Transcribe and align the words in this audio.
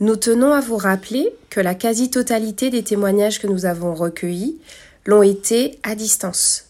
Nous 0.00 0.16
tenons 0.16 0.52
à 0.52 0.60
vous 0.60 0.76
rappeler 0.76 1.32
que 1.50 1.60
la 1.60 1.76
quasi-totalité 1.76 2.68
des 2.68 2.82
témoignages 2.82 3.38
que 3.38 3.46
nous 3.46 3.64
avons 3.64 3.94
recueillis 3.94 4.58
l'ont 5.06 5.22
été 5.22 5.78
à 5.84 5.94
distance. 5.94 6.64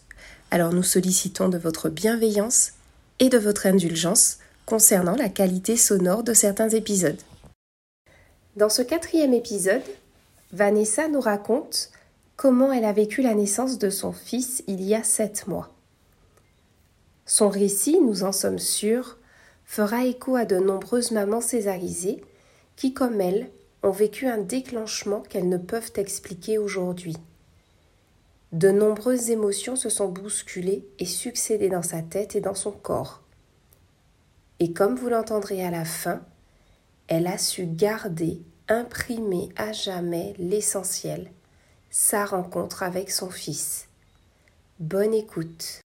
Alors 0.51 0.71
nous 0.71 0.83
sollicitons 0.83 1.49
de 1.49 1.57
votre 1.57 1.89
bienveillance 1.89 2.73
et 3.19 3.29
de 3.29 3.39
votre 3.39 3.65
indulgence 3.65 4.37
concernant 4.67 5.15
la 5.15 5.29
qualité 5.29 5.75
sonore 5.75 6.21
de 6.21 6.35
certains 6.35 6.69
épisodes. 6.69 7.19
Dans 8.57 8.69
ce 8.69 8.83
quatrième 8.83 9.33
épisode, 9.33 9.81
Vanessa 10.53 11.07
nous 11.07 11.19
raconte 11.19 11.89
comment 12.35 12.71
elle 12.71 12.85
a 12.85 12.93
vécu 12.93 13.23
la 13.23 13.33
naissance 13.33 13.79
de 13.79 13.89
son 13.89 14.13
fils 14.13 14.63
il 14.67 14.83
y 14.83 14.93
a 14.93 15.03
sept 15.03 15.47
mois. 15.47 15.73
Son 17.25 17.49
récit, 17.49 17.99
nous 17.99 18.21
en 18.21 18.31
sommes 18.31 18.59
sûrs, 18.59 19.17
fera 19.65 20.05
écho 20.05 20.35
à 20.35 20.45
de 20.45 20.57
nombreuses 20.57 21.09
mamans 21.09 21.41
césarisées 21.41 22.21
qui, 22.75 22.93
comme 22.93 23.21
elle, 23.21 23.49
ont 23.83 23.91
vécu 23.91 24.27
un 24.27 24.37
déclenchement 24.37 25.21
qu'elles 25.21 25.49
ne 25.49 25.57
peuvent 25.57 25.93
expliquer 25.95 26.57
aujourd'hui. 26.57 27.15
De 28.51 28.71
nombreuses 28.71 29.29
émotions 29.31 29.75
se 29.75 29.89
sont 29.89 30.07
bousculées 30.07 30.87
et 30.99 31.05
succédées 31.05 31.69
dans 31.69 31.83
sa 31.83 32.01
tête 32.01 32.35
et 32.35 32.41
dans 32.41 32.55
son 32.55 32.71
corps. 32.71 33.21
Et 34.59 34.71
comme 34.71 34.95
vous 34.95 35.09
l'entendrez 35.09 35.63
à 35.63 35.71
la 35.71 35.85
fin, 35.85 36.21
elle 37.07 37.27
a 37.27 37.37
su 37.37 37.65
garder, 37.65 38.41
imprimer 38.69 39.49
à 39.57 39.73
jamais 39.73 40.33
l'essentiel, 40.39 41.31
sa 41.89 42.25
rencontre 42.25 42.83
avec 42.83 43.11
son 43.11 43.29
fils. 43.29 43.87
Bonne 44.79 45.13
écoute. 45.13 45.84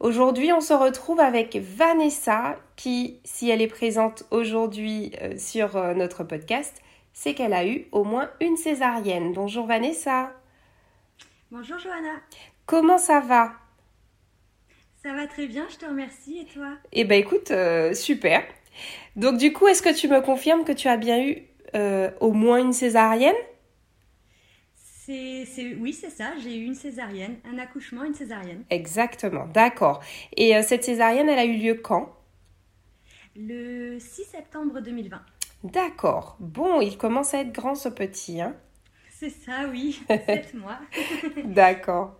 Aujourd'hui, 0.00 0.50
on 0.50 0.62
se 0.62 0.72
retrouve 0.72 1.20
avec 1.20 1.56
Vanessa 1.56 2.56
qui, 2.74 3.20
si 3.22 3.50
elle 3.50 3.60
est 3.60 3.66
présente 3.66 4.24
aujourd'hui 4.30 5.12
euh, 5.20 5.36
sur 5.36 5.76
euh, 5.76 5.92
notre 5.92 6.24
podcast, 6.24 6.80
c'est 7.12 7.34
qu'elle 7.34 7.52
a 7.52 7.66
eu 7.66 7.86
au 7.92 8.02
moins 8.02 8.30
une 8.40 8.56
césarienne. 8.56 9.34
Bonjour 9.34 9.66
Vanessa. 9.66 10.32
Bonjour 11.50 11.78
Johanna. 11.78 12.14
Comment 12.64 12.96
ça 12.96 13.20
va? 13.20 13.52
Ça 15.02 15.12
va 15.12 15.26
très 15.26 15.46
bien, 15.46 15.66
je 15.68 15.76
te 15.76 15.84
remercie. 15.84 16.38
Et 16.38 16.46
toi? 16.46 16.70
Eh 16.92 17.04
ben 17.04 17.20
écoute, 17.20 17.50
euh, 17.50 17.92
super. 17.92 18.42
Donc 19.16 19.36
du 19.36 19.52
coup, 19.52 19.68
est-ce 19.68 19.82
que 19.82 19.94
tu 19.94 20.08
me 20.08 20.22
confirmes 20.22 20.64
que 20.64 20.72
tu 20.72 20.88
as 20.88 20.96
bien 20.96 21.22
eu 21.22 21.42
au 22.20 22.32
moins 22.32 22.58
une 22.58 22.72
césarienne? 22.72 23.36
Oui, 25.78 25.92
c'est 25.92 26.10
ça. 26.10 26.32
J'ai 26.42 26.56
eu 26.56 26.64
une 26.64 26.74
césarienne, 26.74 27.36
un 27.44 27.58
accouchement, 27.58 28.04
une 28.04 28.14
césarienne. 28.14 28.64
Exactement, 28.70 29.46
d'accord. 29.46 30.00
Et 30.36 30.56
euh, 30.56 30.62
cette 30.62 30.84
césarienne, 30.84 31.28
elle 31.28 31.38
a 31.38 31.44
eu 31.44 31.56
lieu 31.56 31.74
quand? 31.74 32.14
Le 33.36 33.98
6 33.98 34.24
septembre 34.24 34.80
2020. 34.80 35.20
D'accord. 35.64 36.36
Bon, 36.40 36.80
il 36.80 36.96
commence 36.96 37.34
à 37.34 37.40
être 37.40 37.52
grand 37.52 37.74
ce 37.74 37.88
petit, 37.88 38.40
hein 38.40 38.56
C'est 39.10 39.30
ça, 39.30 39.66
oui. 39.70 40.00
Sept 40.08 40.54
mois. 40.54 40.78
d'accord. 41.44 42.16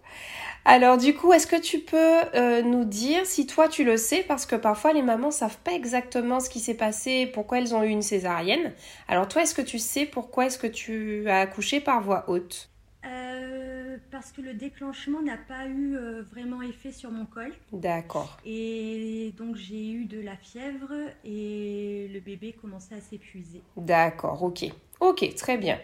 Alors 0.66 0.98
du 0.98 1.14
coup, 1.14 1.32
est-ce 1.32 1.46
que 1.46 1.60
tu 1.60 1.78
peux 1.78 2.20
euh, 2.34 2.60
nous 2.60 2.84
dire 2.84 3.24
si 3.24 3.46
toi 3.46 3.66
tu 3.66 3.82
le 3.82 3.96
sais 3.96 4.22
parce 4.22 4.44
que 4.44 4.56
parfois 4.56 4.92
les 4.92 5.00
mamans 5.00 5.30
savent 5.30 5.56
pas 5.58 5.72
exactement 5.72 6.38
ce 6.38 6.50
qui 6.50 6.60
s'est 6.60 6.74
passé, 6.74 7.26
pourquoi 7.32 7.58
elles 7.58 7.74
ont 7.74 7.82
eu 7.82 7.88
une 7.88 8.02
césarienne. 8.02 8.74
Alors 9.08 9.26
toi, 9.26 9.42
est-ce 9.42 9.54
que 9.54 9.62
tu 9.62 9.78
sais 9.78 10.04
pourquoi 10.04 10.46
est-ce 10.46 10.58
que 10.58 10.66
tu 10.66 11.28
as 11.30 11.40
accouché 11.40 11.80
par 11.80 12.02
voie 12.02 12.24
haute? 12.28 12.70
Euh, 13.06 13.96
parce 14.10 14.30
que 14.30 14.42
le 14.42 14.52
déclenchement 14.52 15.22
n'a 15.22 15.38
pas 15.38 15.66
eu 15.66 15.96
euh, 15.96 16.22
vraiment 16.30 16.60
effet 16.60 16.92
sur 16.92 17.10
mon 17.10 17.24
col. 17.24 17.52
D'accord. 17.72 18.36
Et 18.44 19.32
donc 19.38 19.56
j'ai 19.56 19.90
eu 19.90 20.04
de 20.04 20.20
la 20.20 20.36
fièvre 20.36 20.92
et 21.24 22.10
le 22.12 22.20
bébé 22.20 22.54
commençait 22.60 22.96
à 22.96 23.00
s'épuiser. 23.00 23.62
D'accord, 23.76 24.42
ok. 24.42 24.66
Ok, 25.00 25.34
très 25.34 25.56
bien. 25.56 25.78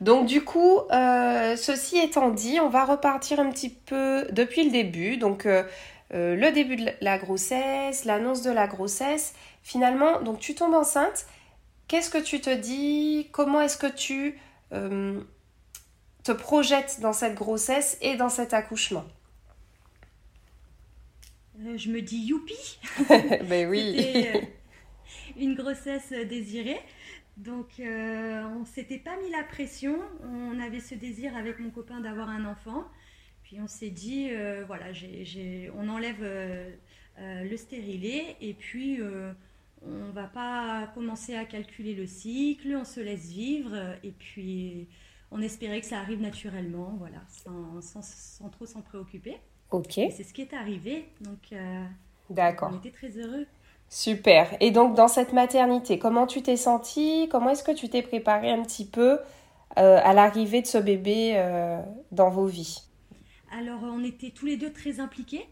Donc 0.00 0.26
du 0.26 0.44
coup, 0.44 0.78
euh, 0.92 1.56
ceci 1.56 1.98
étant 1.98 2.30
dit, 2.30 2.60
on 2.60 2.68
va 2.68 2.84
repartir 2.84 3.40
un 3.40 3.50
petit 3.50 3.70
peu 3.70 4.26
depuis 4.30 4.64
le 4.64 4.70
début. 4.70 5.16
Donc 5.16 5.48
le 6.12 6.50
début 6.52 6.76
de 6.76 6.88
la 7.00 7.18
grossesse, 7.18 8.04
l'annonce 8.04 8.42
de 8.42 8.50
la 8.52 8.68
grossesse. 8.68 9.34
Finalement, 9.62 10.22
donc 10.22 10.38
tu 10.38 10.54
tombes 10.54 10.74
enceinte. 10.74 11.26
Qu'est-ce 11.88 12.10
que 12.10 12.18
tu 12.18 12.40
te 12.40 12.54
dis? 12.54 13.28
Comment 13.32 13.60
est-ce 13.60 13.76
que 13.76 13.88
tu 13.88 14.38
te 16.30 16.36
projette 16.36 17.00
dans 17.00 17.12
cette 17.12 17.34
grossesse 17.34 17.98
et 18.02 18.16
dans 18.16 18.28
cet 18.28 18.54
accouchement. 18.54 19.04
Euh, 21.60 21.76
Je 21.76 21.90
me 21.90 22.00
dis 22.00 22.18
youpi. 22.18 22.78
Ben 23.48 23.68
oui. 23.68 23.96
Euh, 23.98 24.40
une 25.36 25.54
grossesse 25.54 26.10
désirée. 26.10 26.80
Donc 27.36 27.68
euh, 27.80 28.44
on 28.44 28.64
s'était 28.64 28.98
pas 28.98 29.16
mis 29.16 29.30
la 29.30 29.42
pression, 29.44 29.98
on 30.22 30.60
avait 30.60 30.80
ce 30.80 30.94
désir 30.94 31.34
avec 31.36 31.58
mon 31.58 31.70
copain 31.70 32.00
d'avoir 32.00 32.28
un 32.28 32.44
enfant. 32.44 32.84
Puis 33.42 33.60
on 33.60 33.66
s'est 33.66 33.90
dit, 33.90 34.30
voilà, 34.66 34.86
on 35.74 35.88
enlève 35.88 36.22
le 37.18 37.56
stérilet 37.56 38.36
et 38.40 38.54
puis 38.54 39.00
on 39.82 40.10
va 40.12 40.24
pas 40.24 40.92
commencer 40.94 41.34
à 41.34 41.44
calculer 41.44 41.94
le 41.94 42.06
cycle, 42.06 42.76
on 42.76 42.84
se 42.84 43.00
laisse 43.00 43.30
vivre. 43.30 43.74
Et 44.04 44.12
puis 44.12 44.86
on 45.30 45.40
espérait 45.42 45.80
que 45.80 45.86
ça 45.86 45.98
arrive 45.98 46.20
naturellement, 46.20 46.94
voilà, 46.98 47.20
sans, 47.28 48.48
trop 48.50 48.66
s'en 48.66 48.80
préoccuper. 48.82 49.38
Ok. 49.70 49.92
c'est 49.94 50.24
ce 50.24 50.34
qui 50.34 50.42
est 50.42 50.52
arrivé, 50.52 51.08
donc 51.20 51.52
euh, 51.52 51.84
D'accord. 52.28 52.70
on 52.72 52.78
était 52.78 52.90
très 52.90 53.10
heureux. 53.10 53.46
Super. 53.88 54.56
Et 54.60 54.70
donc 54.70 54.94
dans 54.94 55.08
cette 55.08 55.32
maternité, 55.32 55.98
comment 55.98 56.26
tu 56.26 56.42
t'es 56.42 56.56
sentie? 56.56 57.28
Comment 57.30 57.50
est-ce 57.50 57.64
que 57.64 57.72
tu 57.72 57.88
t'es 57.88 58.02
préparée 58.02 58.50
un 58.50 58.62
petit 58.62 58.86
peu 58.86 59.18
euh, 59.78 60.00
à 60.02 60.12
l'arrivée 60.12 60.62
de 60.62 60.66
ce 60.66 60.78
bébé 60.78 61.32
euh, 61.34 61.80
dans 62.10 62.30
vos 62.30 62.46
vies? 62.46 62.82
Alors 63.52 63.80
on 63.82 64.02
était 64.04 64.30
tous 64.30 64.46
les 64.46 64.56
deux 64.56 64.72
très 64.72 65.00
impliqués. 65.00 65.46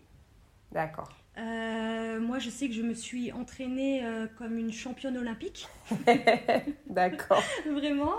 D'accord. 0.72 1.08
Euh, 1.38 2.20
moi, 2.20 2.38
je 2.38 2.50
sais 2.50 2.68
que 2.68 2.74
je 2.74 2.82
me 2.82 2.94
suis 2.94 3.30
entraînée 3.32 4.04
euh, 4.04 4.26
comme 4.38 4.58
une 4.58 4.72
championne 4.72 5.16
olympique. 5.16 5.68
D'accord. 6.86 7.42
Vraiment. 7.70 8.14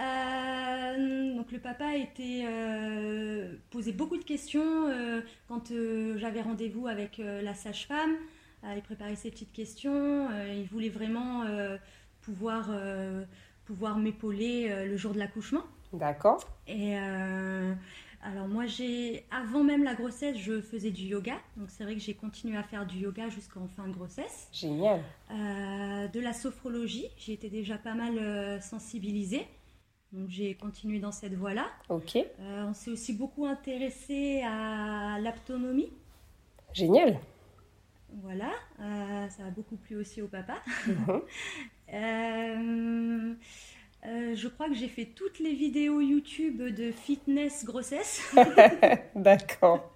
Euh, 0.00 1.36
donc, 1.36 1.52
le 1.52 1.58
papa 1.58 1.96
était 1.96 2.44
posé 3.70 3.92
beaucoup 3.92 4.18
de 4.18 4.24
questions 4.24 4.88
quand 5.48 5.72
j'avais 6.16 6.42
rendez-vous 6.42 6.86
avec 6.86 7.18
la 7.18 7.54
sage-femme. 7.54 8.16
il 8.64 8.82
préparait 8.82 9.16
ses 9.16 9.30
petites 9.30 9.52
questions. 9.52 10.28
il 10.54 10.66
voulait 10.66 10.90
vraiment 10.90 11.44
pouvoir, 12.20 12.70
pouvoir 13.64 13.98
m'épauler 13.98 14.86
le 14.86 14.96
jour 14.96 15.12
de 15.12 15.18
l'accouchement. 15.18 15.62
D'accord. 15.92 16.44
Et 16.68 16.96
alors 18.22 18.48
moi, 18.48 18.66
j'ai 18.66 19.24
avant 19.30 19.64
même 19.64 19.82
la 19.82 19.94
grossesse, 19.94 20.36
je 20.36 20.60
faisais 20.60 20.90
du 20.90 21.04
yoga. 21.04 21.36
Donc 21.56 21.70
c'est 21.70 21.84
vrai 21.84 21.94
que 21.94 22.00
j'ai 22.00 22.14
continué 22.14 22.56
à 22.56 22.62
faire 22.62 22.86
du 22.86 22.98
yoga 22.98 23.30
jusqu'en 23.30 23.66
fin 23.68 23.86
de 23.88 23.92
grossesse. 23.92 24.48
Génial. 24.52 25.00
Euh, 25.30 26.06
de 26.08 26.20
la 26.20 26.34
sophrologie, 26.34 27.06
j'ai 27.16 27.32
été 27.32 27.48
déjà 27.48 27.78
pas 27.78 27.94
mal 27.94 28.18
euh, 28.18 28.60
sensibilisée. 28.60 29.46
Donc 30.12 30.28
j'ai 30.28 30.54
continué 30.54 30.98
dans 30.98 31.12
cette 31.12 31.34
voie-là. 31.34 31.66
Ok. 31.88 32.16
Euh, 32.16 32.64
on 32.68 32.74
s'est 32.74 32.90
aussi 32.90 33.14
beaucoup 33.14 33.46
intéressé 33.46 34.42
à 34.44 35.18
l'aptonomie. 35.20 35.90
Génial. 36.74 37.18
Voilà, 38.22 38.50
ça 39.30 39.46
a 39.46 39.50
beaucoup 39.50 39.76
plu 39.76 39.96
aussi 39.96 40.20
au 40.20 40.26
papa. 40.26 40.56
Mhm. 40.88 41.22
Euh, 44.06 44.34
je 44.34 44.48
crois 44.48 44.68
que 44.68 44.74
j'ai 44.74 44.88
fait 44.88 45.04
toutes 45.04 45.40
les 45.40 45.52
vidéos 45.52 46.00
YouTube 46.00 46.62
de 46.74 46.90
fitness 46.90 47.64
grossesse. 47.64 48.22
D'accord. 49.14 49.92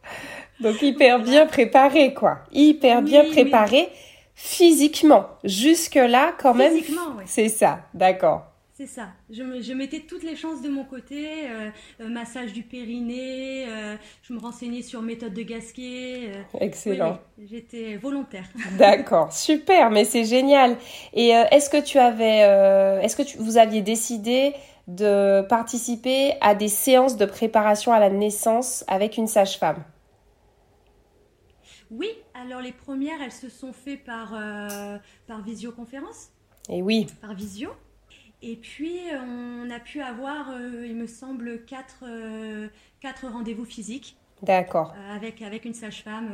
Donc 0.60 0.82
hyper 0.82 1.20
bien 1.20 1.46
préparé, 1.46 2.12
quoi. 2.12 2.40
Hyper 2.52 3.00
bien 3.02 3.24
préparé 3.24 3.88
physiquement. 4.34 5.26
Jusque-là, 5.44 6.34
quand 6.38 6.54
même. 6.54 6.74
Physiquement, 6.74 7.14
oui. 7.16 7.24
C'est 7.26 7.48
ça, 7.48 7.80
d'accord. 7.94 8.53
C'est 8.76 8.88
ça. 8.88 9.10
Je, 9.30 9.72
mettais 9.72 10.00
toutes 10.00 10.24
les 10.24 10.34
chances 10.34 10.60
de 10.60 10.68
mon 10.68 10.84
côté. 10.84 11.48
Euh, 11.48 11.70
euh, 12.00 12.08
massage 12.08 12.52
du 12.52 12.64
périnée. 12.64 13.66
Euh, 13.68 13.94
je 14.22 14.32
me 14.32 14.40
renseignais 14.40 14.82
sur 14.82 15.00
méthode 15.00 15.32
de 15.32 15.42
Gasquet. 15.42 16.32
Excellent. 16.58 17.20
J'étais 17.38 17.94
volontaire. 17.96 18.46
D'accord, 18.76 19.32
super, 19.32 19.90
mais 19.90 20.04
c'est 20.04 20.24
génial. 20.24 20.76
Et 21.12 21.28
est-ce 21.28 21.70
que 21.70 21.80
tu 21.80 21.98
avais, 21.98 22.40
est-ce 23.04 23.16
que 23.16 23.22
tu, 23.22 23.38
vous 23.38 23.58
aviez 23.58 23.80
décidé 23.80 24.54
de 24.88 25.42
participer 25.42 26.32
à 26.40 26.56
des 26.56 26.68
séances 26.68 27.16
de 27.16 27.26
préparation 27.26 27.92
à 27.92 28.00
la 28.00 28.10
naissance 28.10 28.84
avec 28.88 29.16
une 29.16 29.28
sage-femme? 29.28 29.84
Oui. 31.92 32.08
Alors 32.34 32.60
les 32.60 32.72
premières, 32.72 33.22
elles 33.22 33.30
se 33.30 33.48
sont 33.48 33.72
faites 33.72 34.02
par 34.02 34.36
par 35.28 35.42
visioconférence. 35.42 36.30
Et 36.68 36.82
oui. 36.82 37.06
Par 37.20 37.34
visio. 37.34 37.70
Et 38.46 38.56
puis, 38.56 38.98
on 39.14 39.70
a 39.70 39.80
pu 39.80 40.02
avoir, 40.02 40.50
euh, 40.50 40.86
il 40.86 40.96
me 40.96 41.06
semble, 41.06 41.64
quatre, 41.64 42.04
euh, 42.06 42.68
quatre 43.00 43.26
rendez-vous 43.26 43.64
physiques. 43.64 44.18
D'accord. 44.42 44.92
Euh, 44.94 45.16
avec, 45.16 45.40
avec 45.40 45.64
une 45.64 45.72
sage-femme 45.72 46.28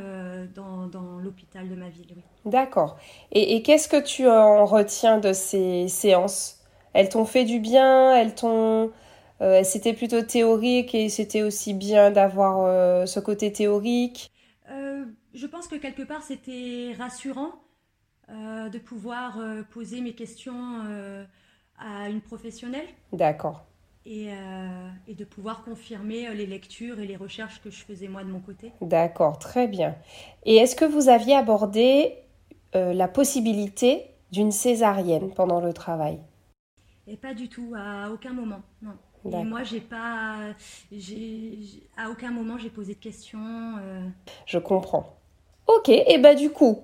dans, 0.53 0.87
dans 0.87 1.19
l'hôpital 1.19 1.69
de 1.69 1.75
ma 1.75 1.87
ville, 1.87 2.13
oui. 2.13 2.21
D'accord. 2.43 2.97
Et, 3.31 3.55
et 3.55 3.61
qu'est-ce 3.63 3.87
que 3.87 4.01
tu 4.01 4.27
en 4.27 4.65
retiens 4.65 5.19
de 5.19 5.31
ces 5.31 5.87
séances? 5.87 6.59
Elles 6.91 7.07
t'ont 7.07 7.23
fait 7.23 7.45
du 7.45 7.59
bien? 7.59 8.13
Elles 8.13 8.35
t'ont... 8.35 8.91
c'était 9.63 9.93
plutôt 9.93 10.21
théorique 10.21 10.93
et 10.93 11.07
c'était 11.07 11.43
aussi 11.43 11.73
bien 11.73 12.11
d'avoir 12.11 13.07
ce 13.07 13.19
côté 13.21 13.53
théorique? 13.53 14.29
Je 15.33 15.47
pense 15.47 15.69
que 15.69 15.77
quelque 15.77 16.03
part, 16.03 16.23
c'était 16.23 16.93
rassurant 16.97 17.53
de 18.27 18.77
pouvoir 18.77 19.39
poser 19.71 20.01
mes 20.01 20.13
questions 20.13 20.83
à 21.81 22.09
une 22.09 22.21
professionnelle. 22.21 22.87
D'accord. 23.11 23.63
Et, 24.05 24.29
euh, 24.31 24.89
et, 25.07 25.13
de 25.13 25.25
pouvoir 25.25 25.63
confirmer 25.63 26.27
euh, 26.27 26.33
les 26.33 26.47
lectures 26.47 26.99
et 26.99 27.05
les 27.05 27.15
recherches 27.15 27.61
que 27.61 27.69
je 27.69 27.83
faisais 27.83 28.07
moi 28.07 28.23
de 28.23 28.29
mon 28.29 28.39
côté. 28.39 28.71
D'accord, 28.81 29.37
très 29.37 29.67
bien. 29.67 29.95
Et 30.43 30.55
est-ce 30.55 30.75
que 30.75 30.85
vous 30.85 31.07
aviez 31.07 31.35
abordé 31.35 32.15
euh, 32.75 32.93
la 32.93 33.07
possibilité 33.07 34.05
d'une 34.31 34.51
césarienne 34.51 35.31
pendant 35.35 35.61
le 35.61 35.71
travail? 35.71 36.19
Et 37.05 37.15
pas 37.15 37.35
du 37.35 37.47
tout, 37.47 37.73
à 37.75 38.09
aucun 38.11 38.33
moment, 38.33 38.61
non. 38.81 38.93
Et 39.31 39.43
moi, 39.43 39.61
j'ai 39.61 39.81
pas, 39.81 40.37
à 41.95 42.09
aucun 42.09 42.31
moment 42.31 42.57
j'ai 42.57 42.71
posé 42.71 42.95
de 42.95 42.99
questions. 42.99 43.75
Je 44.47 44.57
comprends. 44.57 45.15
Ok, 45.67 45.89
et 45.89 46.17
bah 46.17 46.33
du 46.33 46.49
coup, 46.49 46.79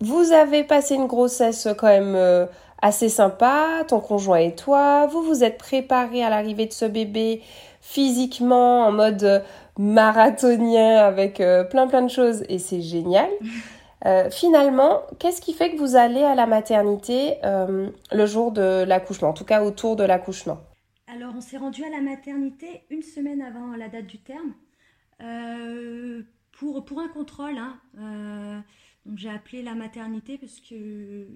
vous 0.00 0.32
avez 0.32 0.64
passé 0.64 0.94
une 0.94 1.06
grossesse 1.06 1.68
quand 1.76 1.88
même 1.88 2.48
assez 2.82 3.08
sympa, 3.08 3.84
ton 3.86 4.00
conjoint 4.00 4.38
et 4.38 4.54
toi, 4.54 5.06
vous 5.06 5.22
vous 5.22 5.44
êtes 5.44 5.56
préparés 5.56 6.22
à 6.22 6.28
l'arrivée 6.28 6.66
de 6.66 6.72
ce 6.72 6.84
bébé 6.84 7.40
physiquement 7.80 8.86
en 8.86 8.92
mode 8.92 9.44
marathonien 9.78 10.98
avec 10.98 11.40
euh, 11.40 11.64
plein 11.64 11.86
plein 11.86 12.02
de 12.02 12.10
choses 12.10 12.44
et 12.48 12.58
c'est 12.58 12.82
génial. 12.82 13.30
Euh, 14.04 14.30
finalement, 14.30 15.02
qu'est-ce 15.20 15.40
qui 15.40 15.52
fait 15.52 15.70
que 15.70 15.76
vous 15.76 15.94
allez 15.94 16.24
à 16.24 16.34
la 16.34 16.46
maternité 16.46 17.34
euh, 17.44 17.88
le 18.10 18.26
jour 18.26 18.50
de 18.50 18.82
l'accouchement, 18.82 19.28
en 19.28 19.32
tout 19.32 19.44
cas 19.44 19.62
autour 19.62 19.94
de 19.94 20.02
l'accouchement? 20.02 20.58
Alors 21.06 21.32
on 21.36 21.40
s'est 21.40 21.56
rendu 21.56 21.84
à 21.84 21.88
la 21.88 22.00
maternité 22.00 22.82
une 22.90 23.02
semaine 23.02 23.40
avant 23.40 23.76
la 23.76 23.86
date 23.86 24.08
du 24.08 24.18
terme 24.18 24.54
pour, 26.50 26.84
pour 26.84 26.98
un 26.98 27.06
contrôle. 27.06 27.56
Hein. 27.56 28.64
donc 29.06 29.18
j'ai 29.18 29.30
appelé 29.30 29.62
la 29.62 29.76
maternité 29.76 30.36
parce 30.36 30.58
que 30.58 31.28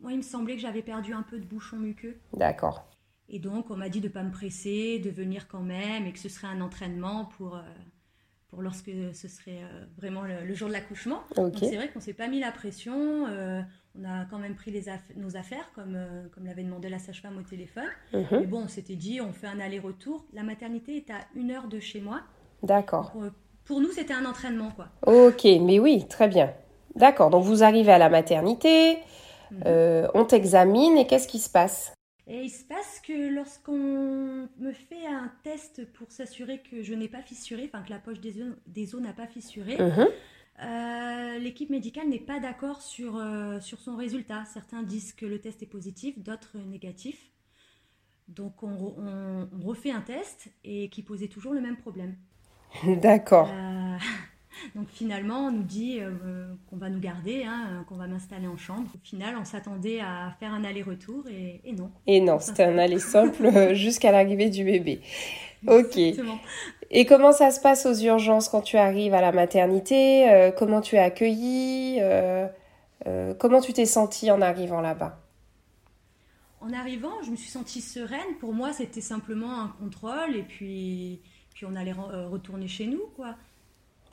moi, 0.00 0.12
il 0.12 0.18
me 0.18 0.22
semblait 0.22 0.54
que 0.54 0.60
j'avais 0.60 0.82
perdu 0.82 1.12
un 1.12 1.22
peu 1.22 1.38
de 1.38 1.44
bouchon 1.44 1.76
muqueux. 1.76 2.16
D'accord. 2.32 2.88
Et 3.28 3.38
donc, 3.38 3.70
on 3.70 3.76
m'a 3.76 3.88
dit 3.88 4.00
de 4.00 4.08
ne 4.08 4.12
pas 4.12 4.22
me 4.22 4.30
presser, 4.30 4.98
de 4.98 5.10
venir 5.10 5.48
quand 5.48 5.60
même, 5.60 6.06
et 6.06 6.12
que 6.12 6.18
ce 6.18 6.28
serait 6.28 6.46
un 6.46 6.60
entraînement 6.60 7.26
pour, 7.36 7.56
euh, 7.56 7.62
pour 8.48 8.62
lorsque 8.62 8.90
ce 9.12 9.28
serait 9.28 9.62
euh, 9.62 9.84
vraiment 9.98 10.22
le, 10.22 10.54
jour 10.54 10.68
de 10.68 10.72
l'accouchement. 10.72 11.22
Donc, 11.36 11.54
c'est 11.58 11.76
vrai 11.76 11.88
qu'on 11.88 11.98
ne 11.98 12.04
s'est 12.04 12.14
pas 12.14 12.28
mis 12.28 12.40
la 12.40 12.52
pression. 12.52 13.26
Euh, 13.26 13.60
on 13.98 14.04
a 14.04 14.24
quand 14.26 14.38
même 14.38 14.54
pris 14.54 14.70
les 14.70 14.84
nos 15.16 15.36
affaires, 15.36 15.70
comme, 15.74 15.98
comme 16.32 16.46
l'avait 16.46 16.62
demandé 16.62 16.88
la 16.88 16.98
sage-femme 16.98 17.36
au 17.36 17.42
téléphone. 17.42 17.88
Mhm. 18.14 18.26
Mais 18.30 18.46
bon, 18.46 18.62
on 18.64 18.68
s'était 18.68 18.96
dit, 18.96 19.20
on 19.20 19.32
fait 19.32 19.48
un 19.48 19.60
aller-retour. 19.60 20.24
La 20.32 20.42
maternité 20.42 20.96
est 20.96 21.10
à 21.10 21.18
une 21.34 21.50
heure 21.50 21.68
de 21.68 21.80
chez 21.80 22.00
moi. 22.00 22.20
D'accord. 22.62 23.12
Pour, 23.64 23.80
nous, 23.80 23.92
c'était 23.92 24.14
un 24.14 24.24
entraînement, 24.24 24.70
quoi. 24.70 24.88
Ok, 25.06 25.44
mais 25.44 25.78
oui, 25.78 26.06
très 26.08 26.28
bien. 26.28 26.54
D'accord, 26.94 27.28
donc 27.28 27.44
vous 27.44 27.62
arrivez 27.62 27.92
à 27.92 27.98
la 27.98 28.08
maternité. 28.08 28.98
Euh, 29.66 30.08
on 30.14 30.24
t'examine 30.24 30.96
et 30.96 31.06
qu'est-ce 31.06 31.28
qui 31.28 31.38
se 31.38 31.50
passe? 31.50 31.92
Et 32.26 32.42
il 32.42 32.50
se 32.50 32.64
passe 32.64 33.00
que 33.00 33.34
lorsqu'on 33.34 34.48
me 34.58 34.72
fait 34.72 35.06
un 35.06 35.32
test 35.44 35.90
pour 35.94 36.12
s'assurer 36.12 36.60
que 36.60 36.82
je 36.82 36.92
n'ai 36.92 37.08
pas 37.08 37.22
fissuré, 37.22 37.70
enfin 37.72 37.82
que 37.82 37.90
la 37.90 37.98
poche 37.98 38.20
des 38.20 38.94
os, 38.94 39.00
n'a 39.00 39.14
pas 39.14 39.26
fissuré, 39.26 39.78
mhm. 39.78 40.08
euh, 40.62 41.38
l'équipe 41.38 41.70
médicale 41.70 42.08
n'est 42.08 42.18
pas 42.18 42.38
d'accord 42.38 42.82
sur, 42.82 43.16
euh, 43.16 43.60
sur 43.60 43.80
son 43.80 43.96
résultat. 43.96 44.44
Certains 44.44 44.82
disent 44.82 45.14
que 45.14 45.24
le 45.24 45.40
test 45.40 45.62
est 45.62 45.66
positif, 45.66 46.18
d'autres 46.18 46.58
négatif. 46.58 47.30
Donc 48.28 48.62
on, 48.62 48.94
on, 48.98 49.66
refait 49.66 49.90
un 49.90 50.02
test 50.02 50.48
et 50.64 50.90
qui 50.90 51.02
posait 51.02 51.28
toujours 51.28 51.54
le 51.54 51.62
même 51.62 51.78
problème. 51.78 52.14
D'accord. 53.00 53.48
Donc 54.74 54.88
finalement, 54.88 55.46
on 55.46 55.50
nous 55.50 55.62
dit 55.62 55.98
euh, 56.00 56.46
qu'on 56.68 56.76
va 56.76 56.88
nous 56.88 57.00
garder, 57.00 57.44
hein, 57.44 57.84
qu'on 57.88 57.96
va 57.96 58.06
m'installer 58.06 58.46
en 58.46 58.56
chambre. 58.56 58.88
Au 58.94 59.06
final, 59.06 59.36
on 59.40 59.44
s'attendait 59.44 60.00
à 60.00 60.34
faire 60.38 60.52
un 60.52 60.64
aller-retour 60.64 61.24
et, 61.28 61.60
non. 61.72 61.90
Et 62.06 62.20
non, 62.20 62.38
c'était 62.38 62.64
un 62.64 62.78
aller 62.78 62.98
simple 62.98 63.46
euh, 63.46 63.74
jusqu'à 63.74 64.12
l'arrivée 64.12 64.50
du 64.50 64.64
bébé. 64.64 65.00
Ok. 65.66 65.96
Exactement. 65.96 66.38
Et 66.90 67.04
comment 67.04 67.32
ça 67.32 67.50
se 67.50 67.60
passe 67.60 67.84
aux 67.86 67.94
urgences 67.94 68.48
quand 68.48 68.62
tu 68.62 68.76
arrives 68.76 69.12
à 69.12 69.20
la 69.20 69.32
maternité 69.32 70.30
euh, 70.30 70.50
Comment 70.50 70.80
tu 70.80 70.96
es 70.96 71.00
accueillie 71.00 72.00
Comment 73.38 73.62
tu 73.62 73.72
t'es 73.72 73.86
sentie 73.86 74.30
en 74.30 74.42
arrivant 74.42 74.82
là-bas? 74.82 75.18
En 76.60 76.72
arrivant, 76.74 77.22
je 77.24 77.30
me 77.30 77.36
suis 77.36 77.48
sentie 77.48 77.80
sereine. 77.80 78.36
Pour 78.38 78.52
moi, 78.52 78.74
c'était 78.74 79.00
simplement 79.00 79.62
un 79.62 79.68
contrôle 79.80 80.36
et 80.36 80.42
puis, 80.42 81.20
puis 81.54 81.64
on 81.64 81.74
allait 81.74 81.92
retourner 81.92 82.68
chez 82.68 82.86
nous, 82.86 83.00
quoi 83.16 83.34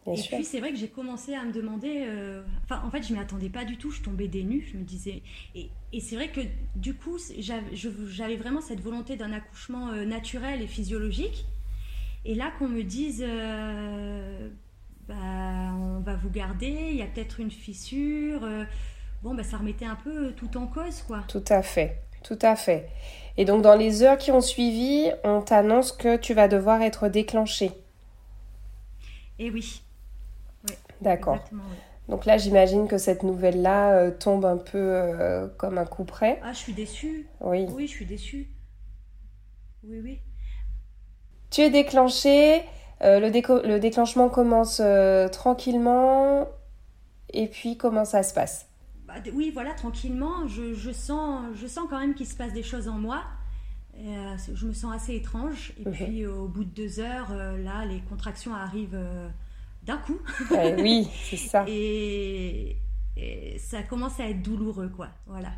et 0.08 0.22
puis 0.22 0.44
c'est 0.44 0.60
vrai 0.60 0.72
que 0.72 0.78
j'ai 0.78 0.88
commencé 0.88 1.34
à 1.34 1.44
me 1.44 1.52
demander, 1.52 2.04
euh, 2.06 2.44
enfin 2.64 2.82
en 2.86 2.92
fait 2.92 3.02
je 3.02 3.12
m'y 3.12 3.20
attendais 3.20 3.50
pas 3.50 3.66
du 3.66 3.78
tout, 3.78 3.90
je 3.90 4.02
tombais 4.02 4.28
des 4.28 4.44
nues, 4.44 4.68
je 4.72 4.78
me 4.78 4.84
disais, 4.84 5.24
et, 5.56 5.70
et 5.94 6.00
c'est 6.00 6.16
vrai 6.16 6.28
que 6.28 6.42
du 6.76 6.94
coup 6.94 7.18
j'avais 7.40 8.36
vraiment 8.36 8.62
cette 8.62 8.82
volonté 8.82 9.16
d'un 9.16 9.34
accouchement 9.34 9.90
euh, 9.90 10.06
naturel 10.06 10.62
et 10.62 10.68
physiologique, 10.68 11.46
et 12.24 12.36
là 12.36 12.52
qu'on 12.60 12.68
me 12.68 12.84
dise, 12.84 13.24
euh, 13.28 14.50
bah, 15.08 15.16
on 15.74 16.02
va 16.02 16.16
vous 16.16 16.30
garder, 16.30 16.90
il 16.92 16.98
y 16.98 17.02
a 17.02 17.08
peut-être 17.08 17.40
une 17.40 17.52
fissure, 17.52 18.48
bon 19.24 19.34
bah 19.34 19.44
ça 19.44 19.58
remettait 19.58 19.86
un 19.86 19.96
peu 19.96 20.34
tout 20.34 20.56
en 20.58 20.68
cause 20.68 21.02
quoi. 21.02 21.24
Tout 21.28 21.46
à 21.50 21.64
fait, 21.64 21.98
tout 22.24 22.40
à 22.44 22.56
fait. 22.56 22.90
Et 23.38 23.46
donc 23.46 23.64
dans 23.64 23.76
les 23.76 24.04
heures 24.04 24.18
qui 24.20 24.30
ont 24.32 24.42
suivi, 24.42 25.10
on 25.24 25.42
t'annonce 25.42 25.92
que 25.92 26.16
tu 26.16 26.36
vas 26.36 26.48
devoir 26.48 26.84
être 26.84 27.10
déclenché. 27.10 27.72
Et 29.38 29.50
oui, 29.50 29.82
D'accord. 31.06 31.38
Donc 32.10 32.26
là, 32.26 32.38
j'imagine 32.38 32.88
que 32.88 32.98
cette 32.98 33.22
nouvelle-là 33.24 33.94
euh, 33.94 34.12
tombe 34.12 34.44
un 34.46 34.58
peu 34.58 34.78
euh, 34.78 35.48
comme 35.58 35.78
un 35.78 35.86
coup 35.86 36.04
près. 36.04 36.40
Ah, 36.44 36.52
je 36.52 36.58
suis 36.58 36.74
déçue. 36.74 37.28
Oui. 37.42 37.68
Oui, 37.72 37.86
je 37.88 37.92
suis 37.92 38.06
déçue. 38.06 38.50
Oui, 39.84 40.00
oui. 40.04 40.20
Tu 41.52 41.62
es 41.62 41.70
déclenché. 41.70 42.64
Euh, 43.04 43.20
le, 43.20 43.68
le, 43.68 43.80
déclenchement 43.80 44.30
commence 44.30 44.82
tranquillement. 45.32 46.48
Et 47.34 47.48
puis, 47.48 47.78
comment 47.78 48.06
ça 48.06 48.24
se 48.24 48.34
passe? 48.34 48.68
Bah, 49.08 49.16
Oui, 49.34 49.52
voilà, 49.52 49.74
tranquillement. 49.74 50.48
Je, 50.48 50.74
je, 50.74 50.92
sens, 50.92 51.44
je 51.54 51.68
sens 51.68 51.86
quand 51.88 52.00
même 52.00 52.16
qu'il 52.16 52.28
se 52.28 52.36
passe 52.36 52.54
des 52.54 52.64
choses 52.64 52.88
en 52.88 52.98
moi. 52.98 53.22
je 53.96 54.66
me 54.66 54.74
sens 54.74 54.96
assez 54.96 55.16
étrange. 55.16 55.74
Et 55.80 55.90
puis, 55.90 56.26
au 56.26 56.48
bout 56.48 56.64
de 56.64 56.70
deux 56.72 57.00
heures, 57.00 57.32
là, 57.32 57.86
les 57.86 58.02
contractions 58.02 58.56
arrivent 58.56 59.00
d'un 59.86 59.98
coup. 59.98 60.20
oui, 60.80 61.08
c'est 61.24 61.38
ça. 61.38 61.66
Et, 61.68 62.78
ça 63.58 63.82
commence 63.84 64.20
à 64.20 64.30
être 64.30 64.42
douloureux, 64.42 64.90
quoi. 64.90 65.10
Voilà. 65.26 65.54